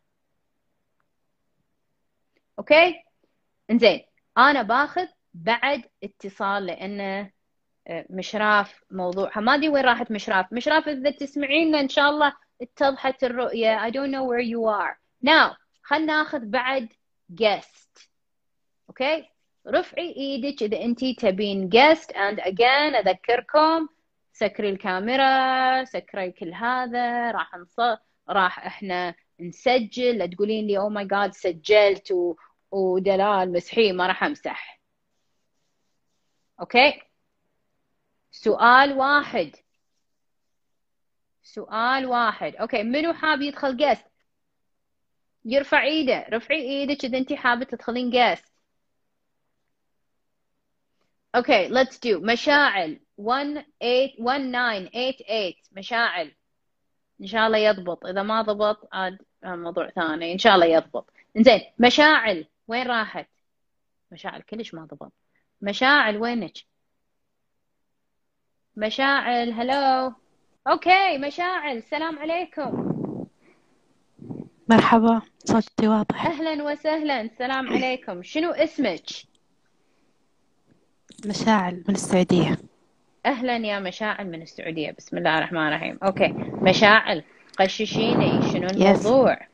[2.59, 3.03] okay؟
[3.71, 4.01] إنزين
[4.37, 7.31] أنا باخذ بعد اتصال لأنه
[7.87, 9.41] آه، مشراف موضوعها.
[9.41, 10.53] ما أدري وين راحت مشراف.
[10.53, 13.89] مشراف إذا تسمعينا إن شاء الله اتضحت الرؤية.
[13.89, 15.02] I don't know where you are.
[15.27, 16.93] Now خلنا ناخذ بعد
[17.41, 18.07] guest.
[18.89, 19.29] okay
[19.67, 22.07] رفعي إيدك إذا انتي تبين guest.
[22.07, 23.87] And again أذكركم
[24.33, 27.31] سكري الكاميرا سكري كل هذا.
[27.31, 27.75] راح نص
[28.29, 30.17] راح إحنا نسجل.
[30.17, 32.35] لا تقولين لي oh my God سجلت و...
[32.71, 34.81] ودلال مسحي ما راح أمسح.
[36.59, 37.01] okay
[38.31, 39.55] سؤال واحد.
[41.43, 42.55] سؤال واحد.
[42.55, 44.12] okay منو حاب يدخل guest
[45.45, 48.45] يرفع ايده رفعي إيدك اذا انت حابة تدخلين guest
[51.35, 52.09] okay let's do.
[52.21, 52.99] مشاعل.
[53.19, 56.35] 1988 مشاعل.
[57.21, 58.05] إن شاء الله يضبط.
[58.05, 60.33] إذا ما ضبط عاد موضوع ثاني.
[60.33, 61.09] إن شاء الله يضبط.
[61.37, 62.45] زين مشاعل.
[62.67, 63.27] وين راحت؟
[64.11, 65.13] مشاعل كلش ما ضبط.
[65.61, 66.53] مشاعل وينك؟
[68.75, 70.13] مشاعل هلو
[70.67, 71.77] أوكي مشاعل.
[71.77, 72.92] السلام عليكم.
[74.69, 76.25] مرحبا صوتي واضح.
[76.25, 78.23] أهلا وسهلا السلام عليكم.
[78.23, 79.05] شنو اسمك؟
[81.25, 82.57] مشاعل من السعودية.
[83.25, 84.95] أهلا يا مشاعل من السعودية.
[84.97, 85.99] بسم الله الرحمن الرحيم.
[86.03, 86.33] أوكي.
[86.61, 87.23] مشاعل
[87.59, 88.41] قششيني.
[88.53, 89.37] شنو الموضوع؟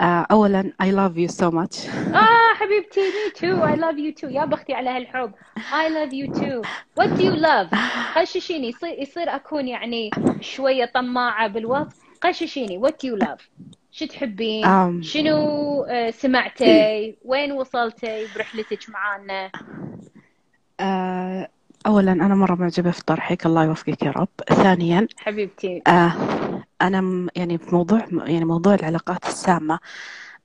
[0.00, 1.88] آه، اولا I love you so much.
[2.14, 3.62] آه حبيبتي me too.
[3.62, 4.30] I love you too.
[4.30, 5.32] يا بختي على هالحب.
[5.58, 6.62] I love you too.
[7.00, 7.76] What do you love
[8.16, 10.10] قششيني يصير يصير أكون يعني
[10.40, 12.09] شوية طماعة بالوصف.
[12.20, 12.80] قششيني.
[12.88, 13.42] Do you love?
[13.92, 15.36] شو تحبين؟ um, شنو
[15.84, 19.50] آه، سمعتي؟ وين وصلتي؟ برحلتك معانا.
[20.80, 21.48] آه،
[21.86, 23.46] أولا أنا مرة معجبة في طرحك.
[23.46, 24.28] الله يوفقك يا رب.
[24.48, 25.82] ثانيا حبيبتي.
[25.86, 26.12] آه
[26.82, 29.78] أنا يعني في موضوع يعني موضوع العلاقات السامة.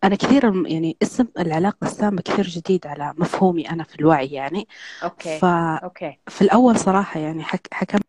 [0.04, 4.68] أنا كثير يعني اسم العلاقة السامة كثير جديد على مفهومي أنا في الوعي يعني.
[5.04, 6.18] okay ف okay.
[6.28, 7.68] في الأول صراحة يعني حك...
[7.72, 8.00] حكم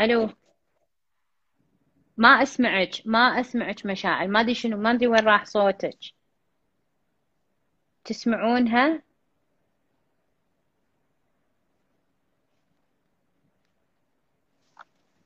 [0.00, 0.28] ألو.
[2.16, 4.28] ما أسمعك ما أسمعك مشاعر.
[4.28, 5.98] ما أدري شنو ما أدري وين راح صوتك.
[8.04, 9.02] تسمعونها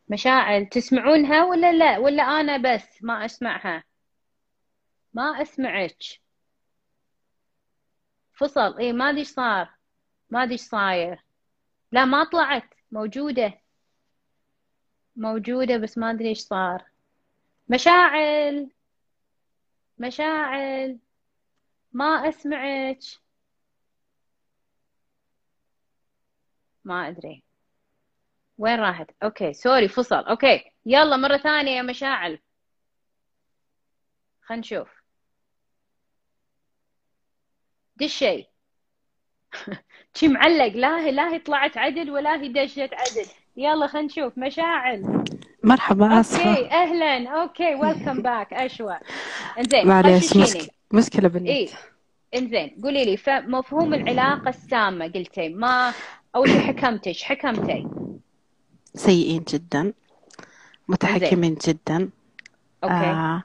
[0.09, 3.85] مشاعل تسمعونها ولا لا؟ ولا أنا بس ما أسمعها؟
[5.15, 5.99] ما أسمعك.
[8.35, 8.79] فصل.
[8.79, 9.69] إيه ما أدري صار.
[10.31, 11.25] ما أدري صاير.
[11.93, 12.75] لا ما طلعت.
[12.93, 13.61] موجودة.
[15.17, 16.85] موجودة بس ما أدري إيش صار.
[17.69, 18.71] مشاعل!
[19.99, 20.99] مشاعل!
[21.93, 22.99] ما أسمعك.
[26.85, 27.43] ما أدري.
[28.59, 30.17] وين راحت؟ okay sorry فصل.
[30.17, 32.39] okay يلا مرة ثانية يا مشاعل.
[34.43, 34.89] خلينا نشوف.
[37.97, 38.47] دشي
[40.15, 43.27] شي معلق لا هي لا هي طلعت عدل ولا هي دشت عدل.
[43.61, 44.39] يلا خلينا نشوف.
[44.39, 45.25] مشاعل.
[45.65, 47.29] مرحبا اسفه أوكي أهلا.
[47.29, 48.99] أوكي ويلكم باك أشوى.
[49.59, 50.37] إنزين معليش
[50.93, 51.49] مشكلة بالنت.
[51.49, 51.69] إيه؟
[52.35, 55.93] إنزين قولي لي فمفهوم العلاقة السامة قلتي ما
[56.37, 57.87] أول شيء حكمتي إيش حكمتي؟
[58.95, 59.93] سيئين جدا
[60.89, 62.11] متحكمين جدا.
[62.85, 62.95] okay.
[62.95, 63.43] آه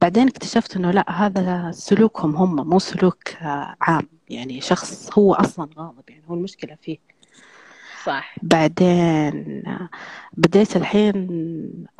[0.00, 4.08] بعدين اكتشفت إنه لا هذا سلوكهم هم مو سلوك آه عام.
[4.30, 6.98] يعني شخص هو أصلا غاضب يعني هو المشكلة فيه.
[8.04, 9.62] صح بعدين
[10.36, 11.28] بديت الحين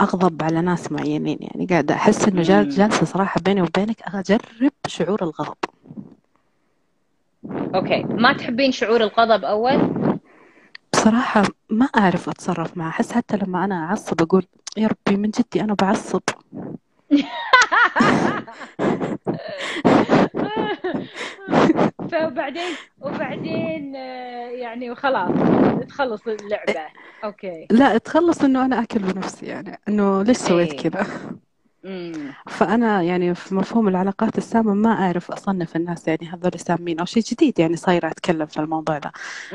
[0.00, 2.70] أغضب على ناس معينين يعني قاعدة أحس إنه جال- مم.
[2.70, 5.56] جالسة صراحة بيني وبينك أجرب شعور الغضب
[7.74, 9.78] أوكي ما تحبين شعور الغضب أول؟
[10.92, 14.46] بصراحة ما أعرف أتصرف معه أحس حتى لما أنا أعصب أقول
[14.76, 16.20] يا ربي من جدي أنا بعصب
[22.10, 22.70] فبعدين
[23.00, 25.30] وبعدين آه، يعني خلاص
[25.88, 26.86] تخلص اللعبة.
[27.24, 27.66] okay.
[27.70, 30.90] لا تخلص إنه أنا آكل بنفسي يعني إنه ليش سويت إيه.
[30.90, 31.06] كذا؟
[32.46, 37.22] فأنا يعني في مفهوم العلاقات السامة ما أعرف أصنف الناس يعني هذول سامين أو شيء
[37.22, 39.12] جديد يعني صايرة أتكلم في الموضوع ده.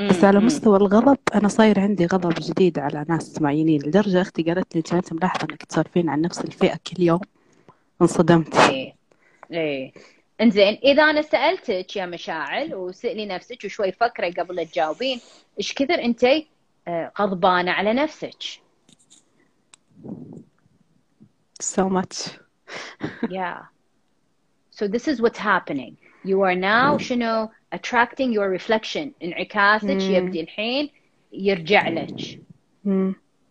[0.10, 4.76] بس على مستوى الغضب أنا صاير عندي غضب جديد على ناس معينين لدرجة أختي قالت
[4.76, 7.22] لي أنت ملاحظة إنك تسولفين عن نفس الفئة كل يوم.
[8.04, 8.56] انصدمت.
[8.56, 8.96] إيه.
[9.52, 9.94] إيه.
[10.42, 15.20] انزين إذا أنا سألتك يا مشاعل وسألي نفسك وشوي فكري قبل تجاوبين
[15.58, 16.26] إيش كثر أنت
[17.20, 18.44] غضبانة على نفسك؟
[21.62, 22.18] So much.
[23.30, 23.60] Yeah.
[24.70, 25.96] So this is what's happening.
[26.26, 29.12] You are now شنو attracting your reflection.
[29.24, 30.02] انعكاسك.
[30.02, 30.90] يبدي الحين
[31.32, 32.42] يرجع لك.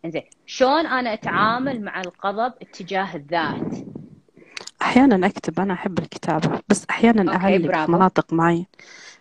[0.05, 0.23] إنزين.
[0.47, 3.92] شلون أنا أتعامل مع الغضب اتجاه الذات؟
[4.83, 7.93] أحيانا أكتب أنا أحب الكتابة بس أحيانا okay، أعلق في برافو.
[7.93, 8.67] مناطق معين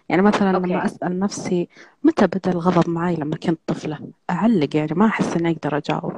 [0.09, 0.67] يعني مثلا okay.
[0.69, 1.69] لما أسأل نفسي
[2.03, 3.99] متى بدأ الغضب معي لما كنت طفلة
[4.29, 6.13] أعلق يعني ما أحس إني أقدر أجاوب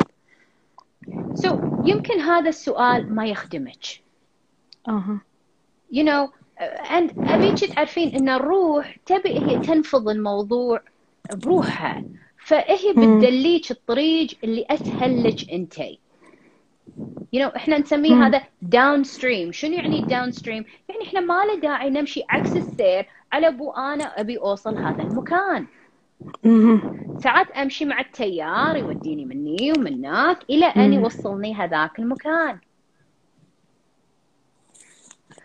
[1.35, 1.53] so
[1.85, 3.85] يمكن هذا السؤال ما يخدمك
[4.87, 5.17] أها
[5.93, 6.29] you know
[6.89, 10.81] and أبيك تعرفين إن الروح تبي هي تنفض الموضوع
[11.33, 12.03] بروحها
[12.45, 12.91] فهي.
[12.91, 15.99] بتدليك الطريق اللي أسهل لك أنتي
[17.35, 18.27] you know إحنا نسميه.
[18.27, 23.71] هذا downstream شنو يعني downstream يعني إحنا ما له داعي نمشي عكس السير على بو
[23.71, 25.67] أنا أبي أوصل هذا المكان.
[27.19, 30.93] ساعات أمشي مع التيار يوديني مني ومنك إلى أن.
[30.93, 32.57] يوصلني هذاك المكان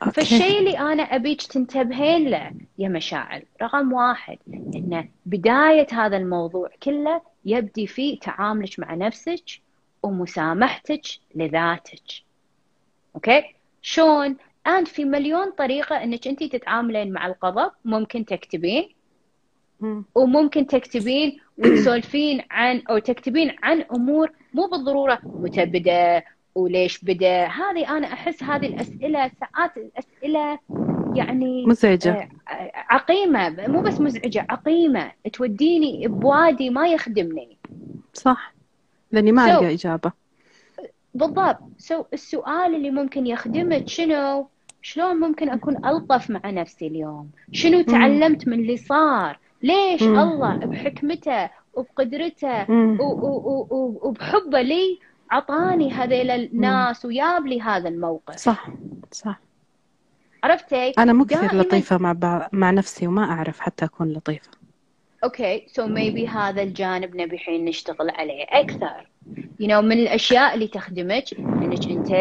[0.03, 6.71] okay فالشيء اللي أنا أبيك تنتبهين له يا مشاعل رقم واحد ان بداية هذا الموضوع
[6.83, 9.45] كله يبدي في تعاملك مع نفسك
[10.03, 11.03] ومسامحتك
[11.35, 12.03] لذاتك.
[13.15, 13.43] okay؟
[13.83, 14.37] شلون
[14.69, 18.89] and في مليون طريقة إنك انت تتعاملين مع الغضب ممكن تكتبين.
[19.81, 20.05] مم.
[20.15, 25.19] وممكن تكتبين وتسولفين عن أو تكتبين عن أمور مو بالضرورة.
[25.25, 26.23] متى بدا
[26.55, 30.59] وليش بدأ؟ هذه أنا أحس هذه الأسئلة ساعات الأسئلة
[31.15, 32.13] يعني مزعجة.
[32.13, 33.67] آه، عقيمة.
[33.69, 35.13] مو بس مزعجة عقيمة.
[35.33, 37.59] توديني بوادي ما يخدمني.
[38.15, 38.58] صح.
[39.13, 40.13] لأني ما So- ألقى إجابة.
[41.15, 41.59] بالضبط.
[41.79, 44.49] سو السؤال اللي ممكن يخدمك شنو؟
[44.83, 50.19] شلون ممكن أكون ألطف مع نفسي اليوم؟ شنو تعلمت من اللي صار؟ ليش مم.
[50.19, 52.67] الله بحكمته وبقدرته
[54.03, 54.99] وبحبه لي
[55.31, 58.69] عطاني هذيل الناس وياب لي هذا الموقف؟ صح
[59.13, 59.41] صح.
[60.45, 62.49] عرفتي؟ أنا مو كثير لطيفة مع بع...
[62.53, 64.51] مع نفسي وما أعرف حتى أكون لطيفة.
[65.25, 69.09] okay so maybe هذا الجانب نبي الحين نشتغل عليه أكثر.
[69.61, 72.13] You know من الأشياء اللي تخدمك إنك أنت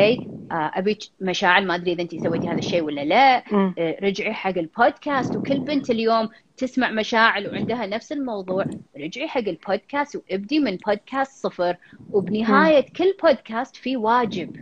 [0.52, 3.38] آه، ابيك مشاعل ما أدري إذا أنت سويتي هذا الشيء ولا لا.
[3.54, 8.66] آه، رجعي حق البودكاست وكل بنت اليوم تسمع مشاعل وعندها نفس الموضوع.
[8.98, 11.78] رجعي حق البودكاست وابدي من بودكاست صفر.
[12.12, 14.56] وبنهاية كل بودكاست في واجب.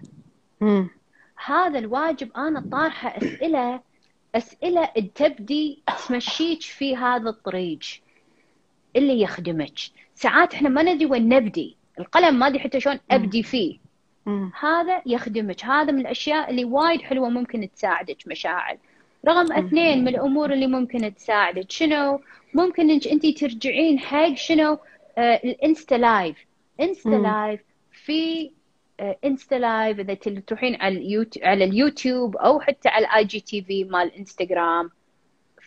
[0.62, 0.90] مم.
[1.46, 3.80] هذا الواجب أنا طارحة أسئلة
[4.36, 7.80] أسئلة تبدي تمشيك في هذا الطريق.
[8.96, 9.80] اللي يخدمك.
[10.16, 11.78] ساعات إحنا ما ندري وين نبدي.
[12.00, 13.78] القلم ما أدري حتى شلون أبدي فيه.
[14.26, 14.52] مم.
[14.60, 15.66] هذا يخدمك.
[15.66, 18.78] هذا من الأشياء اللي وايد حلوة ممكن تساعدك مشاعر.
[19.28, 21.72] رقم أثنين من الأمور اللي ممكن تساعدك.
[21.72, 22.22] شنو؟
[22.54, 24.78] ممكن إنك انت ترجعين حق شنو؟
[25.18, 26.38] آه ال Insta Live.
[26.82, 27.10] Insta.
[27.10, 28.52] Live في
[29.00, 34.16] آه Insta Live إذا تروحين على اليوتيوب على اليوتيوب أو حتى على ال IGTV مال
[34.16, 34.90] إنستغرام.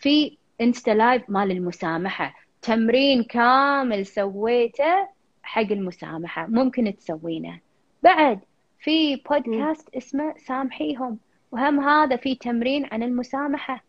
[0.00, 2.47] في Insta Live مال المسامحة.
[2.62, 5.08] تمرين كامل سويته
[5.42, 6.46] حق المسامحة.
[6.46, 7.60] ممكن تسوينه.
[8.02, 8.40] بعد
[8.80, 11.18] في بودكاست اسمه سامحيهم.
[11.52, 13.84] وهم هذا في تمرين عن المسامحة.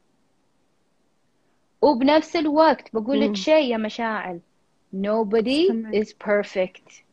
[1.82, 3.36] وبنفس الوقت بقول لك.
[3.36, 4.40] شيء يا مشاعل.
[4.96, 5.96] Nobody سمعت.
[5.96, 7.04] is perfect.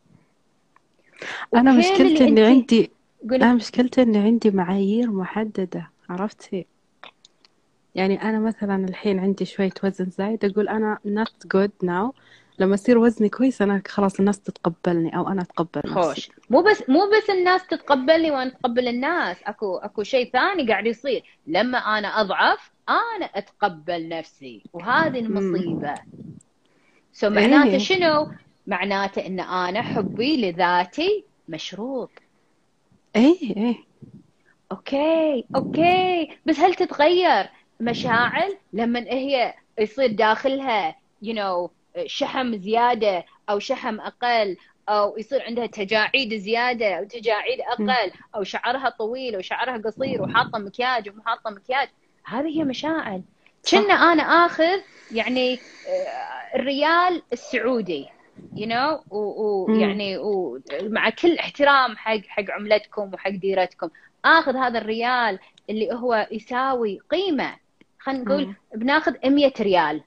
[1.55, 2.91] أنا مشكلتي إني عندي
[3.25, 5.91] أنا مشكلتي إني عندي معايير محددة.
[6.09, 6.67] عرفتي؟
[7.97, 12.13] يعني أنا مثلا الحين عندي شوية وزن زايد أقول أنا not good now.
[12.59, 15.95] لما يصير وزني كويس أنا خلاص الناس تتقبلني أو أنا أتقبل نفسي.
[15.95, 16.31] خوش.
[16.51, 19.37] مو بس مو بس الناس تتقبلني وأنا أتقبل الناس.
[19.45, 21.25] اكو أكو شيء ثاني قاعد يصير.
[21.47, 24.63] لما أنا أضعف أنا أتقبل نفسي.
[24.73, 25.95] وهذه المصيبة.
[27.13, 27.79] so معناته إيه.
[27.79, 28.31] شنو؟
[28.67, 32.11] معناته إن أنا حبي لذاتي مشروط.
[33.17, 33.77] إيه إيه.
[34.73, 36.29] okay okay.
[36.47, 37.47] بس هل تتغير؟
[37.81, 41.71] مشاعر لما هي يصير داخلها you know
[42.07, 44.57] شحم زيادة أو شحم أقل
[44.89, 50.59] أو يصير عندها تجاعيد زيادة أو تجاعيد أقل أو شعرها طويل أو شعرها قصير وحاطة
[50.59, 51.89] مكياج ومو حاطة مكياج.
[52.25, 53.21] هذه هي مشاعر
[53.71, 54.81] كنا أنا آخذ
[55.13, 58.09] يعني آه، الريال السعودي
[58.57, 63.89] you know ويعني ومع كل احترام حق حق عملتكم وحق ديرتكم.
[64.25, 65.39] آخذ هذا الريال
[65.71, 67.66] اللي هو يساوي قيمة.
[68.07, 70.03] خلينا نقول بناخذ 100 ريال.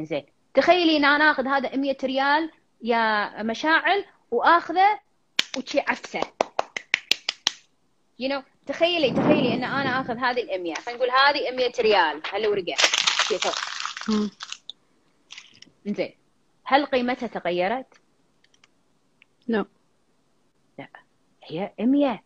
[0.00, 0.26] زين.
[0.54, 2.50] تخيلي إن أنا آخذ هذا 100 ريال
[2.82, 5.00] يا مشاعل وآخذه
[5.58, 6.20] وشي عفسه.
[8.22, 12.22] You know تخيلي تخيلي إن أنا آخذ هذه ال 100 خلينا نقول هذه 100 ريال.
[12.32, 12.74] هالورقة.
[13.28, 13.54] شي فوق.
[15.86, 16.14] زين.
[16.64, 17.94] هل قيمتها تغيرت؟
[19.48, 19.64] لا.
[20.78, 20.88] لا.
[21.44, 22.25] هي 100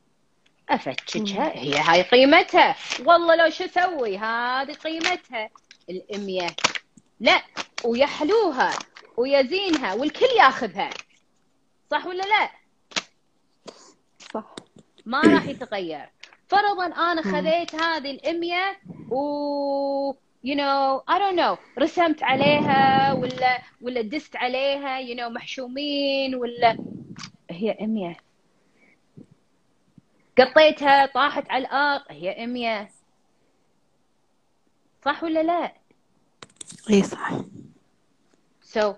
[0.74, 1.58] أفتشها.
[1.58, 2.76] هي هاي قيمتها.
[3.06, 5.50] والله لو شو أسوي؟ هذه قيمتها.
[5.90, 6.46] الأمية
[7.20, 7.42] لا
[7.84, 8.70] ويحلوها
[9.16, 10.90] ويزينها والكل ياخذها.
[11.90, 12.50] صح ولا لا؟
[14.34, 14.54] صح.
[15.06, 16.08] ما راح يتغير.
[16.48, 20.12] فرضا أنا خذيت هذه الأمية و
[20.46, 26.78] you know I don't know رسمت عليها ولا ولا دست عليها you know محشومين ولا
[27.50, 28.16] هي أمية
[30.40, 32.02] قطيتها طاحت على الأرض.
[32.10, 32.90] هي أمية
[35.04, 35.72] صح ولا لا؟
[36.90, 37.30] إي صح.
[38.62, 38.96] سو so,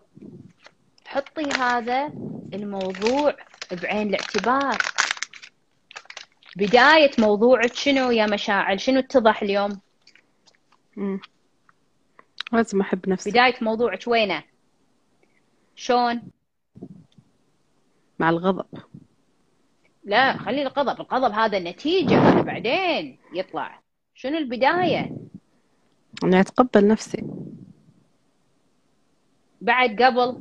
[1.07, 2.07] حطي هذا
[2.55, 3.37] الموضوع
[3.73, 4.79] بعين الاعتبار.
[6.57, 9.81] بداية موضوعك شنو يا مشاعل؟ شنو اتضح اليوم؟
[10.97, 11.21] مم.
[12.53, 13.31] لازم أحب نفسي.
[13.31, 14.43] بداية موضوعك وينه؟
[15.77, 16.23] شلون
[18.19, 18.67] مع الغضب.
[20.05, 23.81] لا خلي الغضب الغضب هذا نتيجة هذا بعدين يطلع.
[24.15, 25.17] شنو البداية؟
[26.25, 27.25] اني أتقبل نفسي.
[29.61, 30.41] بعد قبل؟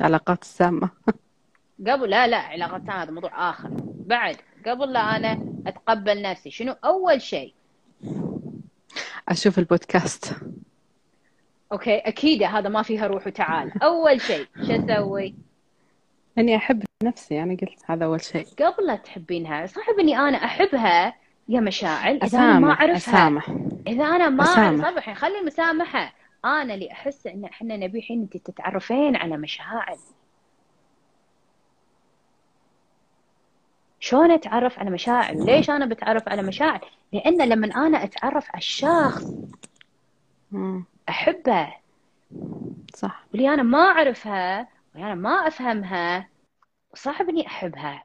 [0.00, 0.90] علاقات السامة
[1.88, 3.70] قبل؟ لا لا علاقتنا هذا موضوع آخر.
[4.06, 4.36] بعد
[4.66, 6.50] قبل لا أنا أتقبل نفسي.
[6.50, 7.54] شنو أول شيء؟
[9.28, 10.36] أشوف البودكاست.
[11.72, 13.82] أوكي أكيد هذا ما فيها روح وتعال.
[13.82, 15.34] أول شيء شو أسوي؟
[16.38, 18.46] أني أحب نفسي أنا قلت هذا أول شيء.
[18.46, 21.14] قبل لا تحبينها صعب إني أنا أحبها
[21.48, 22.96] يا مشاعل إذا أنا ما أعرفها.
[22.96, 23.50] أسامح.
[23.86, 24.88] إذا أنا ما أعرف أسامح.
[24.96, 26.12] الحين خلي المسامحة
[26.44, 29.96] أنا اللي أحس إن إحنا نبي الحين أنت تتعرفين على مشاعر
[34.00, 36.80] شلون أتعرف على مشاعر ليش أنا بتعرف على مشاعر
[37.12, 39.24] لأن لما أنا أتعرف على الشخص
[40.52, 40.84] مم.
[41.08, 41.74] أحبه.
[42.94, 43.24] صح.
[43.32, 46.28] واللي أنا ما أعرفها واللي أنا ما أفهمها
[46.94, 48.04] صعب إني أحبها.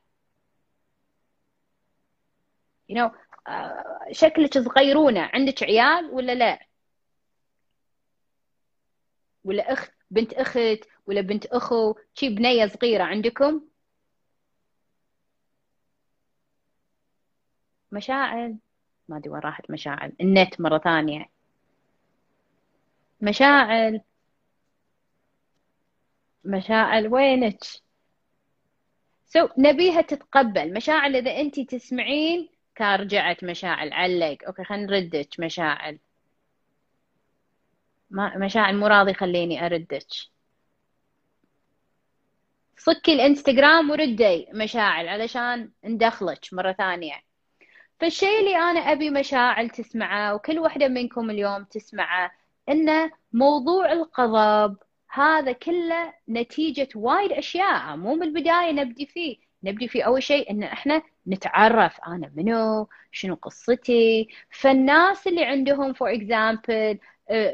[2.91, 3.11] You know
[3.47, 6.59] آه، شكلك صغيرونة عندك عيال ولا لا؟
[9.43, 13.61] ولا أخت بنت أخت ولا بنت أخو شي بنية صغيرة عندكم؟
[17.91, 18.57] مشاعل؟
[19.07, 20.13] ما أدري وين راحت مشاعل.
[20.21, 21.25] النت مرة ثانية.
[23.21, 24.01] مشاعل.
[26.43, 27.59] مشاعل وينك؟
[29.29, 30.73] so نبيها تتقبل.
[30.73, 34.37] مشاعل إذا أنت تسمعين كان رجعت مشاعل علق.
[34.47, 35.39] okay خلينا نردك.
[35.39, 35.99] مشاعل
[38.09, 40.07] ما مشاعل مو راضي خليني أردك.
[42.77, 47.23] صكي الإنستغرام وردي مشاعل علشان ندخلك مرة ثانية.
[47.99, 52.31] فالشيء اللي أنا أبي مشاعل تسمعه وكل واحدة منكم اليوم تسمعه
[52.69, 54.77] إنه موضوع الغضب
[55.11, 57.95] هذا كله نتيجة وايد أشياء.
[57.95, 59.37] مو من البداية نبدي فيه.
[59.63, 64.27] نبدي فيه أول شيء إن إحنا نتعرف أنا منو شنو قصتي.
[64.49, 66.97] فالناس اللي عندهم for example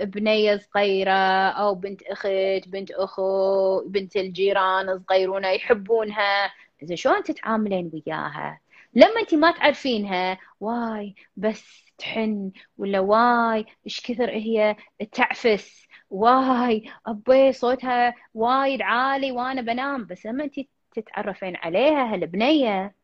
[0.03, 6.53] بنية صغيرة أو بنت أخت بنت أخو بنت الجيران صغيرونة يحبونها.
[6.83, 8.59] إذا شلون تتعاملين وياها؟
[8.93, 12.51] لما انت ما تعرفينها واي بس تحن.
[12.77, 14.75] ولا واي إيش كثر هي
[15.11, 15.85] تعفس.
[16.15, 20.55] واي ابي صوتها وايد عالي وأنا بنام بس لما انت
[20.95, 22.95] تتعرفين عليها هالبنية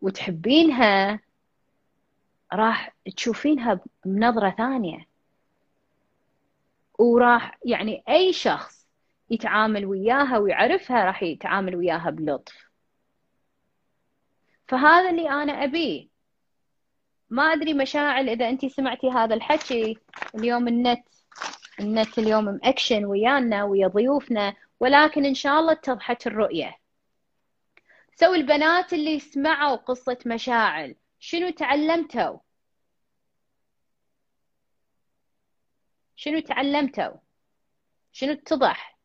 [0.00, 1.20] وتحبينها
[2.52, 5.06] راح تشوفينها بنظرة ثانية.
[6.98, 8.86] وراح يعني أي شخص
[9.30, 12.70] يتعامل وياها ويعرفها راح يتعامل وياها بلطف.
[14.68, 16.08] فهذا اللي أنا أبيه
[17.30, 19.98] ما أدري مشاعل إذا أنت سمعتي هذا الحكي
[20.34, 21.19] اليوم النت.
[21.80, 26.76] النت اليوم مأكشن ويانا ويا ضيوفنا ولكن إن شاء الله اتضحت الرؤية.
[28.14, 30.96] سو البنات اللي سمعوا قصة مشاعل.
[31.20, 32.38] شنو تعلمتوا؟
[36.16, 37.16] شنو تعلمتوا؟
[38.12, 38.98] شنو اتضح؟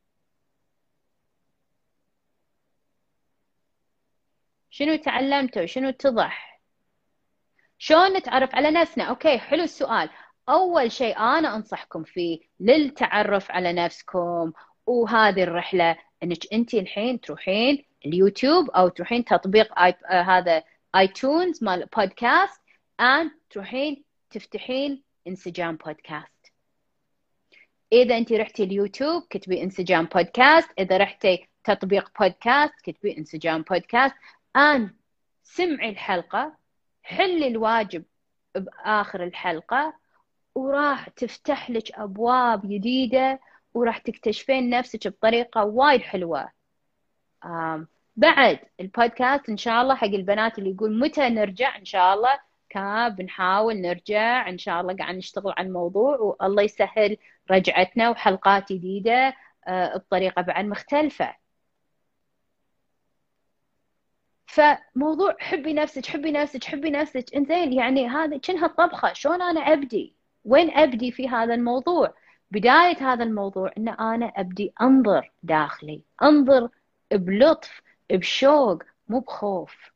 [4.70, 6.62] شنو تعلمتوا؟ شنو اتضح؟
[7.78, 10.10] شلون نتعرف على نفسنا؟ okay حلو السؤال.
[10.50, 14.52] أول شيء أنا أنصحكم فيه للتعرف على نفسكم
[14.86, 19.96] وهذه الرحلة إنك أنت الحين تروحين اليوتيوب أو تروحين تطبيق آي...
[20.10, 20.64] آه هذا
[20.96, 22.62] iTunes مال بودكاست
[23.00, 26.32] ان تروحين تفتحين إنسجام بودكاست.
[27.94, 34.16] إذا أنت رحتي اليوتيوب كتبي إنسجام بودكاست إذا رحتي تطبيق بودكاست كتبي إنسجام بودكاست
[34.56, 34.96] ان
[35.44, 36.58] سمعي الحلقة
[37.04, 38.04] حلي الواجب
[38.56, 39.94] بآخر الحلقة
[40.56, 43.40] وراح تفتح لك أبواب جديدة
[43.74, 46.52] وراح تكتشفين نفسك بطريقة وايد حلوة.
[48.16, 52.40] بعد البودكاست إن شاء الله حق البنات اللي يقول متى نرجع إن شاء الله.
[52.70, 54.96] كان بنحاول نرجع إن شاء الله.
[54.96, 57.18] قاعد نشتغل على الموضوع والله يسهل
[57.52, 59.34] رجعتنا وحلقات جديدة
[59.96, 61.36] بطريقة بعد مختلفة.
[64.46, 67.36] فموضوع حبي نفسك حبي نفسك حبي نفسك.
[67.36, 70.15] إنزين يعني هذا كأنها الطبخة؟ شلون أنا أبدي؟
[70.46, 72.14] وين أبدي في هذا الموضوع؟
[72.52, 76.70] بداية هذا الموضوع إن أنا أبدي أنظر داخلي أنظر
[77.14, 77.82] بلطف
[78.12, 79.92] بشوق مو بخوف.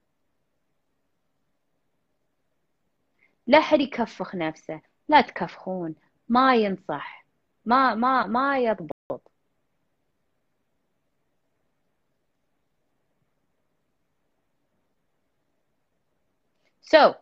[3.47, 5.95] لا حد يكفخ نفسه لا تكفخون
[6.29, 7.25] ما ينصح
[7.65, 9.31] ما ما ما يضبط.
[16.81, 17.15] سو so,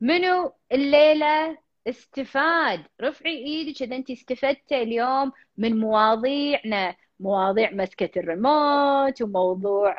[0.00, 1.58] منو الليلة
[1.88, 2.86] استفاد.
[3.00, 6.96] رفعي إيدك إذا أنت استفدتي اليوم من مواضيعنا.
[7.20, 9.94] مواضيع مسكة الريموت وموضوع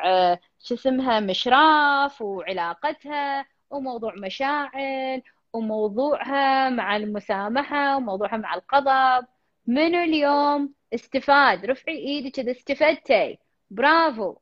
[0.58, 5.22] شو اسمها مشراف وعلاقتها وموضوع مشاعل
[5.52, 9.26] وموضوعها مع المسامحة وموضوعها مع الغضب
[9.66, 11.66] منو اليوم استفاد.
[11.66, 13.38] رفعي إيدك إذا استفدتي.
[13.70, 14.36] برافو.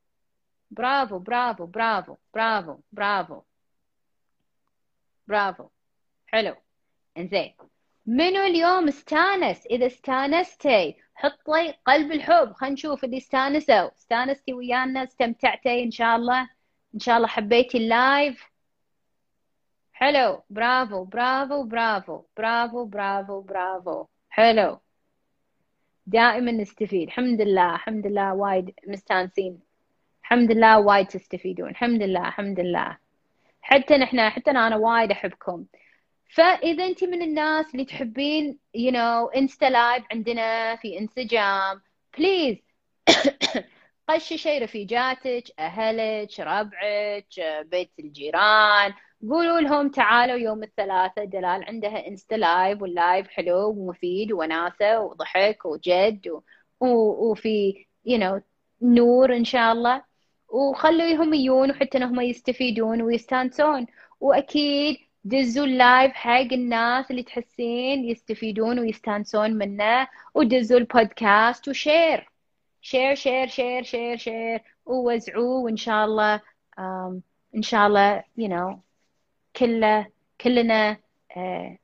[0.71, 3.43] برافو برافو برافو برافو برافو.
[5.29, 5.69] برافو.
[6.27, 6.64] حلو.
[7.19, 7.55] إنزين.
[8.07, 12.53] منو اليوم استانس؟ إذا استانستي حطي قلب الحب.
[12.53, 13.95] خلينا نشوف اللي استانسوا.
[13.97, 16.49] استانستي ويانا استمتعتي إن شاء الله.
[16.95, 18.51] إن شاء الله حبيتي ال live.
[19.93, 20.43] حلو.
[20.51, 24.07] برافو برافو برافو برافو برافو برافو.
[24.31, 24.81] حلو.
[26.07, 27.03] دائما نستفيد.
[27.09, 29.61] الحمد لله الحمد لله وايد مستانسين.
[30.23, 31.69] الحمد لله وايد تستفيدون.
[31.69, 32.97] الحمد لله الحمد لله.
[33.63, 35.65] حتى نحن حتى أنا وايد أحبكم.
[36.35, 41.83] فإذا أنت من الناس اللي تحبين you know insta live عندنا في انسجام
[42.19, 42.57] please
[44.09, 48.93] قششي رفيجاتك أهلك ربعك بيت الجيران
[49.31, 55.65] قولوا لهم تعالوا يوم الثلاثاء دلال عندها insta live وال live حلو ومفيد وناسة وضحك
[55.65, 56.41] وجد و...
[56.81, 56.87] و...
[57.31, 58.43] وفي you you know,
[58.83, 60.03] نور إن شاء الله.
[60.49, 63.87] وخليهم يجون وحتى إنهم يستفيدون ويستانسون.
[64.21, 72.31] وأكيد دزوا ال live حق الناس اللي تحسين يستفيدون ويستانسون منه ودزوا البودكاست و share.
[72.81, 74.63] share share share share share.
[74.87, 76.41] ووزعوه وإن شاء الله
[77.55, 78.79] إن شاء الله you know
[79.57, 80.07] كله
[80.41, 80.97] كلنا
[81.31, 81.77] uh,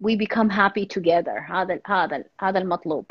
[0.00, 1.50] we become happy together.
[1.50, 3.10] هذا هذا هذا المطلوب.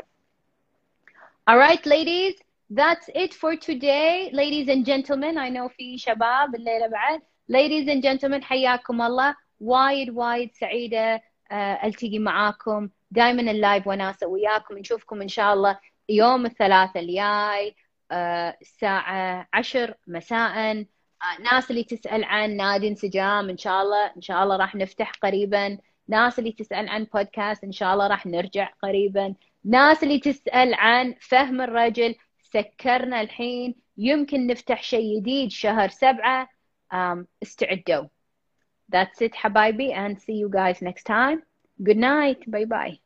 [1.50, 2.34] Alright ladies.
[2.70, 4.30] That's it for today.
[4.32, 7.22] Ladies and gentlemen I know في شباب الليلة بعد.
[7.48, 9.34] Ladies and gentlemen حياكم الله.
[9.60, 11.22] وايد وايد سعيدة
[11.84, 14.78] ألتقي معاكم دائما اللايف وناسة وياكم.
[14.78, 15.78] نشوفكم إن شاء الله
[16.08, 17.74] يوم الثلاثاء الجاي
[18.62, 20.84] الساعة عشر مساء.
[21.52, 25.78] ناس اللي تسأل عن نادي انسجام إن شاء الله إن شاء الله راح نفتح قريبا.
[26.08, 29.34] ناس اللي تسأل عن بودكاست إن شاء الله راح نرجع قريبا.
[29.64, 33.74] ناس اللي تسأل عن فهم الرجل سكرنا الحين.
[33.98, 36.48] يمكن نفتح شيء جديد شهر سبعة.
[36.91, 38.07] um, استعدوا
[38.91, 41.43] That's it حبايبي and see you guys next time.
[41.83, 42.49] Good night.
[42.51, 42.99] Bye bye.